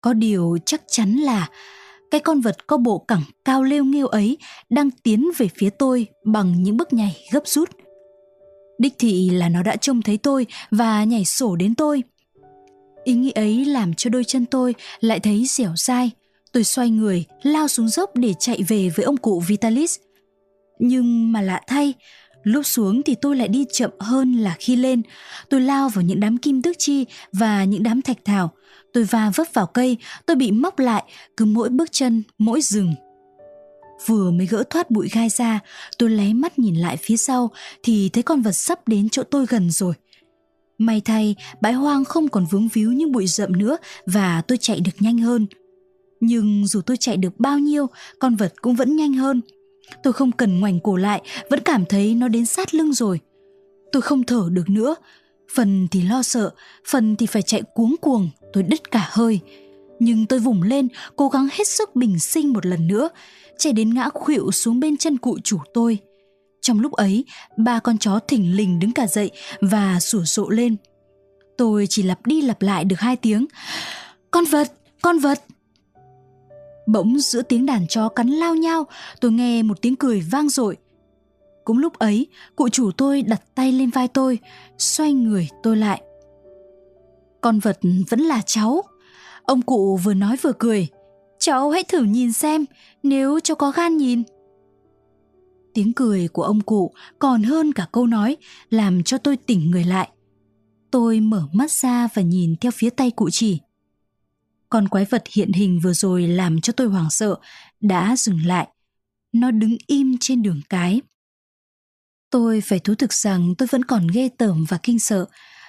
Có 0.00 0.12
điều 0.12 0.58
chắc 0.66 0.82
chắn 0.88 1.16
là 1.16 1.48
cái 2.10 2.20
con 2.20 2.40
vật 2.40 2.66
có 2.66 2.76
bộ 2.76 2.98
cẳng 2.98 3.22
cao 3.44 3.62
lêu 3.62 3.84
nghêu 3.84 4.06
ấy 4.06 4.38
đang 4.70 4.90
tiến 4.90 5.30
về 5.38 5.48
phía 5.54 5.70
tôi 5.70 6.06
bằng 6.24 6.62
những 6.62 6.76
bước 6.76 6.92
nhảy 6.92 7.16
gấp 7.32 7.46
rút. 7.46 7.70
Đích 8.78 8.94
thị 8.98 9.30
là 9.30 9.48
nó 9.48 9.62
đã 9.62 9.76
trông 9.76 10.02
thấy 10.02 10.16
tôi 10.16 10.46
và 10.70 11.04
nhảy 11.04 11.24
sổ 11.24 11.56
đến 11.56 11.74
tôi. 11.74 12.02
Ý 13.04 13.14
nghĩ 13.14 13.30
ấy 13.30 13.64
làm 13.64 13.94
cho 13.94 14.10
đôi 14.10 14.24
chân 14.24 14.46
tôi 14.46 14.74
lại 15.00 15.20
thấy 15.20 15.46
dẻo 15.48 15.72
dai. 15.76 16.10
Tôi 16.52 16.64
xoay 16.64 16.90
người, 16.90 17.24
lao 17.42 17.68
xuống 17.68 17.88
dốc 17.88 18.10
để 18.14 18.34
chạy 18.38 18.62
về 18.68 18.90
với 18.96 19.04
ông 19.04 19.16
cụ 19.16 19.42
Vitalis. 19.46 19.98
Nhưng 20.80 21.32
mà 21.32 21.40
lạ 21.40 21.60
thay, 21.66 21.94
lúc 22.42 22.66
xuống 22.66 23.02
thì 23.02 23.14
tôi 23.14 23.36
lại 23.36 23.48
đi 23.48 23.64
chậm 23.72 23.90
hơn 24.00 24.34
là 24.34 24.56
khi 24.58 24.76
lên. 24.76 25.02
Tôi 25.48 25.60
lao 25.60 25.88
vào 25.88 26.02
những 26.02 26.20
đám 26.20 26.38
kim 26.38 26.62
tước 26.62 26.76
chi 26.78 27.06
và 27.32 27.64
những 27.64 27.82
đám 27.82 28.02
thạch 28.02 28.24
thảo. 28.24 28.50
Tôi 28.92 29.04
va 29.04 29.32
vấp 29.34 29.46
vào 29.54 29.66
cây, 29.66 29.96
tôi 30.26 30.36
bị 30.36 30.52
móc 30.52 30.78
lại 30.78 31.04
cứ 31.36 31.44
mỗi 31.44 31.68
bước 31.68 31.92
chân, 31.92 32.22
mỗi 32.38 32.60
rừng 32.60 32.94
Vừa 34.06 34.30
mới 34.30 34.46
gỡ 34.46 34.64
thoát 34.70 34.90
bụi 34.90 35.08
gai 35.12 35.28
ra, 35.28 35.60
tôi 35.98 36.10
lé 36.10 36.32
mắt 36.32 36.58
nhìn 36.58 36.74
lại 36.74 36.96
phía 36.96 37.16
sau 37.16 37.50
thì 37.82 38.08
thấy 38.08 38.22
con 38.22 38.42
vật 38.42 38.52
sắp 38.52 38.88
đến 38.88 39.08
chỗ 39.08 39.22
tôi 39.22 39.46
gần 39.46 39.70
rồi. 39.70 39.94
May 40.78 41.00
thay, 41.00 41.34
bãi 41.60 41.72
hoang 41.72 42.04
không 42.04 42.28
còn 42.28 42.46
vướng 42.50 42.68
víu 42.68 42.92
như 42.92 43.08
bụi 43.08 43.26
rậm 43.26 43.58
nữa 43.58 43.76
và 44.06 44.42
tôi 44.48 44.58
chạy 44.58 44.80
được 44.80 44.92
nhanh 45.00 45.18
hơn. 45.18 45.46
Nhưng 46.20 46.66
dù 46.66 46.80
tôi 46.80 46.96
chạy 46.96 47.16
được 47.16 47.40
bao 47.40 47.58
nhiêu, 47.58 47.86
con 48.18 48.36
vật 48.36 48.52
cũng 48.62 48.74
vẫn 48.74 48.96
nhanh 48.96 49.12
hơn. 49.12 49.40
Tôi 50.02 50.12
không 50.12 50.32
cần 50.32 50.60
ngoảnh 50.60 50.80
cổ 50.80 50.96
lại, 50.96 51.22
vẫn 51.50 51.60
cảm 51.60 51.84
thấy 51.86 52.14
nó 52.14 52.28
đến 52.28 52.46
sát 52.46 52.74
lưng 52.74 52.92
rồi. 52.92 53.20
Tôi 53.92 54.02
không 54.02 54.24
thở 54.24 54.48
được 54.50 54.68
nữa, 54.68 54.94
phần 55.54 55.88
thì 55.90 56.02
lo 56.02 56.22
sợ, 56.22 56.50
phần 56.88 57.16
thì 57.16 57.26
phải 57.26 57.42
chạy 57.42 57.62
cuống 57.74 57.96
cuồng, 58.00 58.30
tôi 58.52 58.62
đứt 58.62 58.90
cả 58.90 59.08
hơi. 59.10 59.40
Nhưng 59.98 60.26
tôi 60.26 60.38
vùng 60.38 60.62
lên, 60.62 60.88
cố 61.16 61.28
gắng 61.28 61.48
hết 61.52 61.68
sức 61.68 61.96
bình 61.96 62.18
sinh 62.18 62.52
một 62.52 62.66
lần 62.66 62.86
nữa, 62.86 63.08
chạy 63.58 63.72
đến 63.72 63.94
ngã 63.94 64.08
khuỵu 64.14 64.50
xuống 64.50 64.80
bên 64.80 64.96
chân 64.96 65.18
cụ 65.18 65.38
chủ 65.44 65.58
tôi. 65.74 65.98
Trong 66.60 66.80
lúc 66.80 66.92
ấy, 66.92 67.24
ba 67.56 67.78
con 67.80 67.98
chó 67.98 68.18
thỉnh 68.28 68.56
lình 68.56 68.78
đứng 68.78 68.92
cả 68.92 69.06
dậy 69.06 69.30
và 69.60 70.00
sủa 70.00 70.24
sộ 70.24 70.48
lên. 70.48 70.76
Tôi 71.58 71.86
chỉ 71.88 72.02
lặp 72.02 72.26
đi 72.26 72.42
lặp 72.42 72.62
lại 72.62 72.84
được 72.84 73.00
hai 73.00 73.16
tiếng. 73.16 73.46
Con 74.30 74.44
vật, 74.44 74.72
con 75.02 75.18
vật. 75.18 75.40
Bỗng 76.92 77.18
giữa 77.18 77.42
tiếng 77.42 77.66
đàn 77.66 77.86
chó 77.86 78.08
cắn 78.08 78.28
lao 78.28 78.54
nhau, 78.54 78.86
tôi 79.20 79.32
nghe 79.32 79.62
một 79.62 79.82
tiếng 79.82 79.96
cười 79.96 80.20
vang 80.20 80.48
dội. 80.48 80.76
Cũng 81.64 81.78
lúc 81.78 81.98
ấy, 81.98 82.26
cụ 82.56 82.68
chủ 82.68 82.90
tôi 82.90 83.22
đặt 83.22 83.42
tay 83.54 83.72
lên 83.72 83.90
vai 83.90 84.08
tôi, 84.08 84.38
xoay 84.78 85.12
người 85.12 85.48
tôi 85.62 85.76
lại. 85.76 86.02
Con 87.40 87.58
vật 87.58 87.78
vẫn 88.10 88.20
là 88.20 88.42
cháu. 88.46 88.82
Ông 89.42 89.62
cụ 89.62 89.96
vừa 89.96 90.14
nói 90.14 90.36
vừa 90.42 90.52
cười. 90.58 90.88
Cháu 91.38 91.70
hãy 91.70 91.84
thử 91.84 92.02
nhìn 92.02 92.32
xem, 92.32 92.64
nếu 93.02 93.40
cháu 93.40 93.54
có 93.54 93.70
gan 93.70 93.96
nhìn. 93.96 94.22
Tiếng 95.74 95.92
cười 95.92 96.28
của 96.28 96.42
ông 96.42 96.60
cụ 96.60 96.92
còn 97.18 97.42
hơn 97.42 97.72
cả 97.72 97.86
câu 97.92 98.06
nói 98.06 98.36
làm 98.70 99.02
cho 99.02 99.18
tôi 99.18 99.36
tỉnh 99.36 99.70
người 99.70 99.84
lại. 99.84 100.08
Tôi 100.90 101.20
mở 101.20 101.42
mắt 101.52 101.70
ra 101.70 102.08
và 102.14 102.22
nhìn 102.22 102.56
theo 102.60 102.72
phía 102.74 102.90
tay 102.90 103.10
cụ 103.10 103.30
chỉ. 103.30 103.58
Con 104.70 104.88
quái 104.88 105.04
vật 105.04 105.24
hiện 105.32 105.52
hình 105.52 105.80
vừa 105.82 105.92
rồi 105.92 106.26
làm 106.26 106.60
cho 106.60 106.72
tôi 106.72 106.86
hoảng 106.86 107.10
sợ, 107.10 107.36
đã 107.80 108.16
dừng 108.16 108.46
lại. 108.46 108.68
Nó 109.32 109.50
đứng 109.50 109.76
im 109.86 110.16
trên 110.20 110.42
đường 110.42 110.60
cái. 110.68 111.00
Tôi 112.30 112.60
phải 112.60 112.78
thú 112.78 112.94
thực 112.94 113.12
rằng 113.12 113.54
tôi 113.58 113.68
vẫn 113.70 113.84
còn 113.84 114.06
ghê 114.12 114.28
tởm 114.38 114.64
và 114.68 114.78
kinh 114.82 114.98
sợ, 114.98 115.26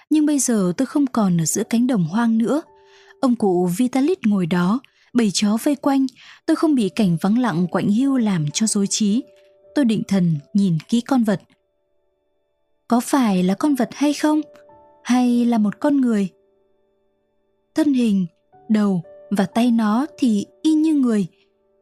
nhưng 0.09 0.25
bây 0.25 0.39
giờ 0.39 0.73
tôi 0.77 0.85
không 0.85 1.07
còn 1.07 1.41
ở 1.41 1.45
giữa 1.45 1.63
cánh 1.63 1.87
đồng 1.87 2.03
hoang 2.03 2.37
nữa. 2.37 2.61
Ông 3.21 3.35
cụ 3.35 3.69
Vitalit 3.77 4.27
ngồi 4.27 4.45
đó, 4.45 4.79
bầy 5.13 5.31
chó 5.33 5.57
vây 5.63 5.75
quanh, 5.75 6.05
tôi 6.45 6.55
không 6.55 6.75
bị 6.75 6.89
cảnh 6.89 7.17
vắng 7.21 7.37
lặng 7.39 7.67
quạnh 7.67 7.87
hiu 7.87 8.17
làm 8.17 8.45
cho 8.53 8.67
dối 8.67 8.87
trí. 8.89 9.23
Tôi 9.75 9.85
định 9.85 10.03
thần 10.07 10.35
nhìn 10.53 10.77
kỹ 10.87 11.01
con 11.01 11.23
vật. 11.23 11.41
Có 12.87 12.99
phải 12.99 13.43
là 13.43 13.53
con 13.53 13.75
vật 13.75 13.89
hay 13.93 14.13
không? 14.13 14.41
Hay 15.03 15.45
là 15.45 15.57
một 15.57 15.79
con 15.79 16.01
người? 16.01 16.29
Thân 17.75 17.93
hình, 17.93 18.25
đầu 18.71 19.01
và 19.29 19.45
tay 19.45 19.71
nó 19.71 20.05
thì 20.17 20.45
y 20.61 20.73
như 20.73 20.93
người, 20.93 21.27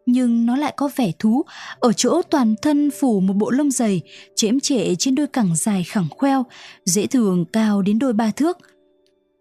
nhưng 0.05 0.45
nó 0.45 0.57
lại 0.57 0.73
có 0.77 0.89
vẻ 0.95 1.11
thú 1.19 1.43
ở 1.79 1.93
chỗ 1.93 2.21
toàn 2.21 2.55
thân 2.61 2.89
phủ 2.99 3.19
một 3.19 3.33
bộ 3.33 3.49
lông 3.51 3.71
dày, 3.71 4.01
chễm 4.35 4.59
trệ 4.59 4.95
trên 4.95 5.15
đôi 5.15 5.27
cẳng 5.27 5.55
dài 5.55 5.83
khẳng 5.83 6.07
khoeo, 6.09 6.45
dễ 6.85 7.07
thường 7.07 7.45
cao 7.45 7.81
đến 7.81 7.99
đôi 7.99 8.13
ba 8.13 8.31
thước. 8.31 8.57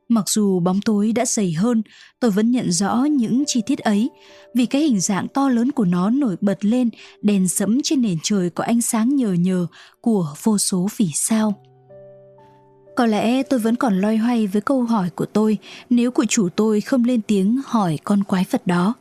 Mặc 0.08 0.28
dù 0.28 0.60
bóng 0.60 0.80
tối 0.84 1.12
đã 1.12 1.24
dày 1.24 1.52
hơn, 1.52 1.82
tôi 2.20 2.30
vẫn 2.30 2.50
nhận 2.50 2.72
rõ 2.72 3.04
những 3.04 3.44
chi 3.46 3.62
tiết 3.66 3.78
ấy, 3.78 4.10
vì 4.54 4.66
cái 4.66 4.82
hình 4.82 5.00
dạng 5.00 5.28
to 5.28 5.48
lớn 5.48 5.72
của 5.72 5.84
nó 5.84 6.10
nổi 6.10 6.36
bật 6.40 6.64
lên 6.64 6.90
đèn 7.22 7.48
sẫm 7.48 7.78
trên 7.82 8.02
nền 8.02 8.18
trời 8.22 8.50
có 8.50 8.64
ánh 8.64 8.80
sáng 8.80 9.16
nhờ 9.16 9.32
nhờ 9.32 9.66
của 10.00 10.34
vô 10.42 10.58
số 10.58 10.88
vì 10.96 11.08
sao. 11.14 11.67
Có 12.98 13.06
lẽ 13.06 13.42
tôi 13.42 13.60
vẫn 13.60 13.76
còn 13.76 14.00
loay 14.00 14.16
hoay 14.16 14.46
với 14.46 14.62
câu 14.62 14.82
hỏi 14.82 15.10
của 15.14 15.26
tôi 15.26 15.58
nếu 15.90 16.10
cụ 16.10 16.24
chủ 16.28 16.48
tôi 16.56 16.80
không 16.80 17.04
lên 17.04 17.20
tiếng 17.22 17.60
hỏi 17.66 17.98
con 18.04 18.24
quái 18.24 18.44
vật 18.50 18.66
đó. 18.66 18.94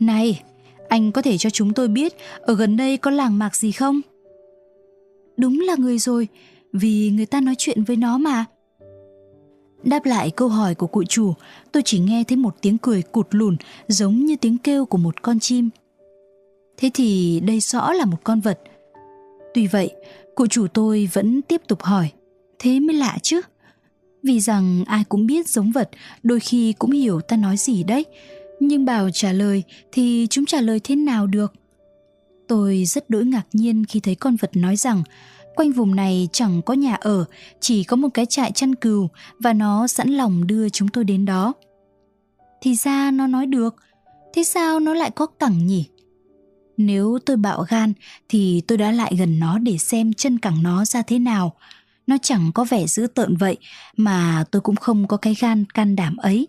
Này, 0.00 0.42
anh 0.88 1.12
có 1.12 1.22
thể 1.22 1.38
cho 1.38 1.50
chúng 1.50 1.72
tôi 1.72 1.88
biết 1.88 2.14
ở 2.40 2.54
gần 2.54 2.76
đây 2.76 2.96
có 2.96 3.10
làng 3.10 3.38
mạc 3.38 3.56
gì 3.56 3.72
không? 3.72 4.00
Đúng 5.36 5.60
là 5.60 5.74
người 5.78 5.98
rồi, 5.98 6.28
vì 6.72 7.10
người 7.10 7.26
ta 7.26 7.40
nói 7.40 7.54
chuyện 7.58 7.84
với 7.84 7.96
nó 7.96 8.18
mà. 8.18 8.44
Đáp 9.82 10.06
lại 10.06 10.30
câu 10.30 10.48
hỏi 10.48 10.74
của 10.74 10.86
cụ 10.86 11.04
chủ, 11.04 11.34
tôi 11.72 11.82
chỉ 11.86 11.98
nghe 11.98 12.24
thấy 12.28 12.36
một 12.36 12.54
tiếng 12.62 12.78
cười 12.78 13.02
cụt 13.02 13.26
lùn 13.30 13.56
giống 13.88 14.16
như 14.24 14.36
tiếng 14.36 14.58
kêu 14.58 14.86
của 14.86 14.98
một 14.98 15.22
con 15.22 15.40
chim. 15.40 15.70
Thế 16.76 16.90
thì 16.94 17.40
đây 17.40 17.60
rõ 17.60 17.92
là 17.92 18.04
một 18.04 18.18
con 18.24 18.40
vật. 18.40 18.60
Tuy 19.54 19.66
vậy, 19.66 19.90
cụ 20.34 20.46
chủ 20.46 20.66
tôi 20.74 21.08
vẫn 21.12 21.42
tiếp 21.42 21.62
tục 21.68 21.82
hỏi. 21.82 22.10
Thế 22.58 22.80
mới 22.80 22.96
lạ 22.96 23.18
chứ. 23.22 23.40
Vì 24.22 24.40
rằng 24.40 24.84
ai 24.86 25.04
cũng 25.04 25.26
biết 25.26 25.48
giống 25.48 25.72
vật, 25.72 25.90
đôi 26.22 26.40
khi 26.40 26.72
cũng 26.78 26.90
hiểu 26.90 27.20
ta 27.20 27.36
nói 27.36 27.56
gì 27.56 27.82
đấy. 27.82 28.04
Nhưng 28.60 28.84
bảo 28.84 29.10
trả 29.10 29.32
lời 29.32 29.62
thì 29.92 30.26
chúng 30.30 30.46
trả 30.46 30.60
lời 30.60 30.80
thế 30.84 30.96
nào 30.96 31.26
được? 31.26 31.52
Tôi 32.48 32.84
rất 32.84 33.10
đỗi 33.10 33.24
ngạc 33.24 33.46
nhiên 33.52 33.84
khi 33.88 34.00
thấy 34.00 34.14
con 34.14 34.36
vật 34.36 34.50
nói 34.56 34.76
rằng 34.76 35.02
quanh 35.54 35.72
vùng 35.72 35.96
này 35.96 36.28
chẳng 36.32 36.62
có 36.62 36.74
nhà 36.74 36.94
ở, 36.94 37.24
chỉ 37.60 37.84
có 37.84 37.96
một 37.96 38.08
cái 38.14 38.26
trại 38.26 38.52
chăn 38.52 38.74
cừu 38.74 39.08
và 39.38 39.52
nó 39.52 39.86
sẵn 39.86 40.08
lòng 40.08 40.46
đưa 40.46 40.68
chúng 40.68 40.88
tôi 40.88 41.04
đến 41.04 41.24
đó. 41.24 41.52
Thì 42.60 42.74
ra 42.74 43.10
nó 43.10 43.26
nói 43.26 43.46
được, 43.46 43.76
thế 44.34 44.44
sao 44.44 44.80
nó 44.80 44.94
lại 44.94 45.10
có 45.10 45.26
cẳng 45.26 45.66
nhỉ? 45.66 45.84
Nếu 46.76 47.18
tôi 47.26 47.36
bạo 47.36 47.64
gan 47.68 47.92
thì 48.28 48.62
tôi 48.68 48.78
đã 48.78 48.92
lại 48.92 49.12
gần 49.18 49.38
nó 49.38 49.58
để 49.58 49.78
xem 49.78 50.12
chân 50.12 50.38
cẳng 50.38 50.62
nó 50.62 50.84
ra 50.84 51.02
thế 51.02 51.18
nào. 51.18 51.56
Nó 52.06 52.16
chẳng 52.22 52.50
có 52.54 52.64
vẻ 52.64 52.86
dữ 52.86 53.06
tợn 53.06 53.36
vậy 53.36 53.56
mà 53.96 54.44
tôi 54.50 54.62
cũng 54.62 54.76
không 54.76 55.08
có 55.08 55.16
cái 55.16 55.34
gan 55.40 55.64
can 55.64 55.96
đảm 55.96 56.16
ấy. 56.16 56.48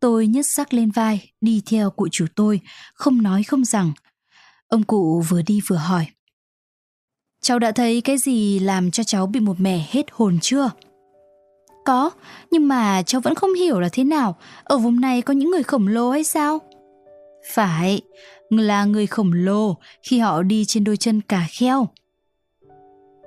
Tôi 0.00 0.26
nhấc 0.26 0.46
sắc 0.46 0.74
lên 0.74 0.90
vai, 0.90 1.30
đi 1.40 1.62
theo 1.66 1.90
cụ 1.90 2.08
chủ 2.12 2.26
tôi, 2.34 2.60
không 2.94 3.22
nói 3.22 3.42
không 3.42 3.64
rằng. 3.64 3.92
Ông 4.68 4.82
cụ 4.82 5.20
vừa 5.28 5.42
đi 5.42 5.60
vừa 5.68 5.76
hỏi. 5.76 6.06
Cháu 7.40 7.58
đã 7.58 7.72
thấy 7.72 8.00
cái 8.00 8.18
gì 8.18 8.58
làm 8.58 8.90
cho 8.90 9.04
cháu 9.04 9.26
bị 9.26 9.40
một 9.40 9.60
mẻ 9.60 9.86
hết 9.90 10.06
hồn 10.12 10.38
chưa? 10.42 10.70
Có, 11.84 12.10
nhưng 12.50 12.68
mà 12.68 13.02
cháu 13.02 13.20
vẫn 13.20 13.34
không 13.34 13.54
hiểu 13.54 13.80
là 13.80 13.88
thế 13.92 14.04
nào. 14.04 14.36
Ở 14.64 14.78
vùng 14.78 15.00
này 15.00 15.22
có 15.22 15.34
những 15.34 15.50
người 15.50 15.62
khổng 15.62 15.88
lồ 15.88 16.10
hay 16.10 16.24
sao? 16.24 16.58
Phải, 17.52 18.00
là 18.50 18.84
người 18.84 19.06
khổng 19.06 19.32
lồ 19.32 19.76
khi 20.02 20.18
họ 20.18 20.42
đi 20.42 20.64
trên 20.64 20.84
đôi 20.84 20.96
chân 20.96 21.20
cà 21.20 21.46
kheo. 21.50 21.88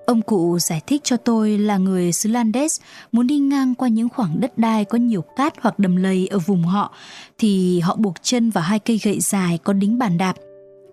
Ông 0.06 0.22
cụ 0.22 0.60
giải 0.60 0.82
thích 0.88 1.02
cho 1.04 1.18
tôi 1.18 1.58
là 1.58 1.78
người 1.78 2.14
xứ 2.14 2.30
Landes 2.30 2.82
muốn 3.12 3.28
đi 3.28 3.38
ngang 3.38 3.76
qua 3.76 3.88
những 3.88 4.10
khoảng 4.10 4.40
đất 4.40 4.58
đai 4.58 4.86
có 4.86 4.98
nhiều 4.98 5.22
cát 5.22 5.54
hoặc 5.62 5.80
đầm 5.80 5.96
lầy 5.96 6.28
ở 6.28 6.40
vùng 6.40 6.64
họ 6.64 6.94
thì 7.38 7.80
họ 7.80 7.96
buộc 7.96 8.14
chân 8.22 8.50
vào 8.50 8.64
hai 8.64 8.80
cây 8.80 9.00
gậy 9.04 9.20
dài 9.20 9.58
có 9.58 9.74
đính 9.74 9.98
bàn 9.98 10.18
đạp. 10.18 10.36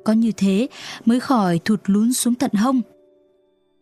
Có 0.05 0.13
như 0.13 0.33
thế 0.33 0.69
mới 1.05 1.21
khỏi 1.21 1.61
thụt 1.65 1.81
lún 1.87 2.13
xuống 2.13 2.35
tận 2.35 2.53
hông. 2.53 2.81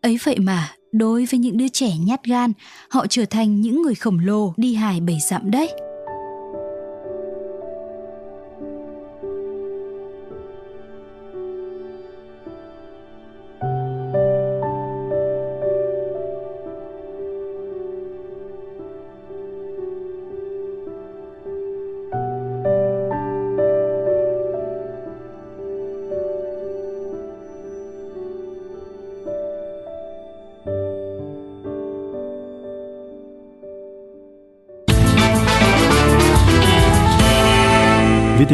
Ấy 0.02 0.18
vậy 0.24 0.38
mà, 0.38 0.68
đối 0.92 1.24
với 1.24 1.40
những 1.40 1.56
đứa 1.56 1.68
trẻ 1.68 1.90
nhát 2.06 2.24
gan, 2.24 2.52
họ 2.90 3.06
trở 3.06 3.24
thành 3.24 3.60
những 3.60 3.82
người 3.82 3.94
khổng 3.94 4.18
lồ 4.18 4.52
đi 4.56 4.74
hài 4.74 5.00
bảy 5.00 5.18
dặm 5.30 5.50
đấy. 5.50 5.72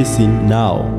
missing 0.06 0.46
now. 0.48 0.95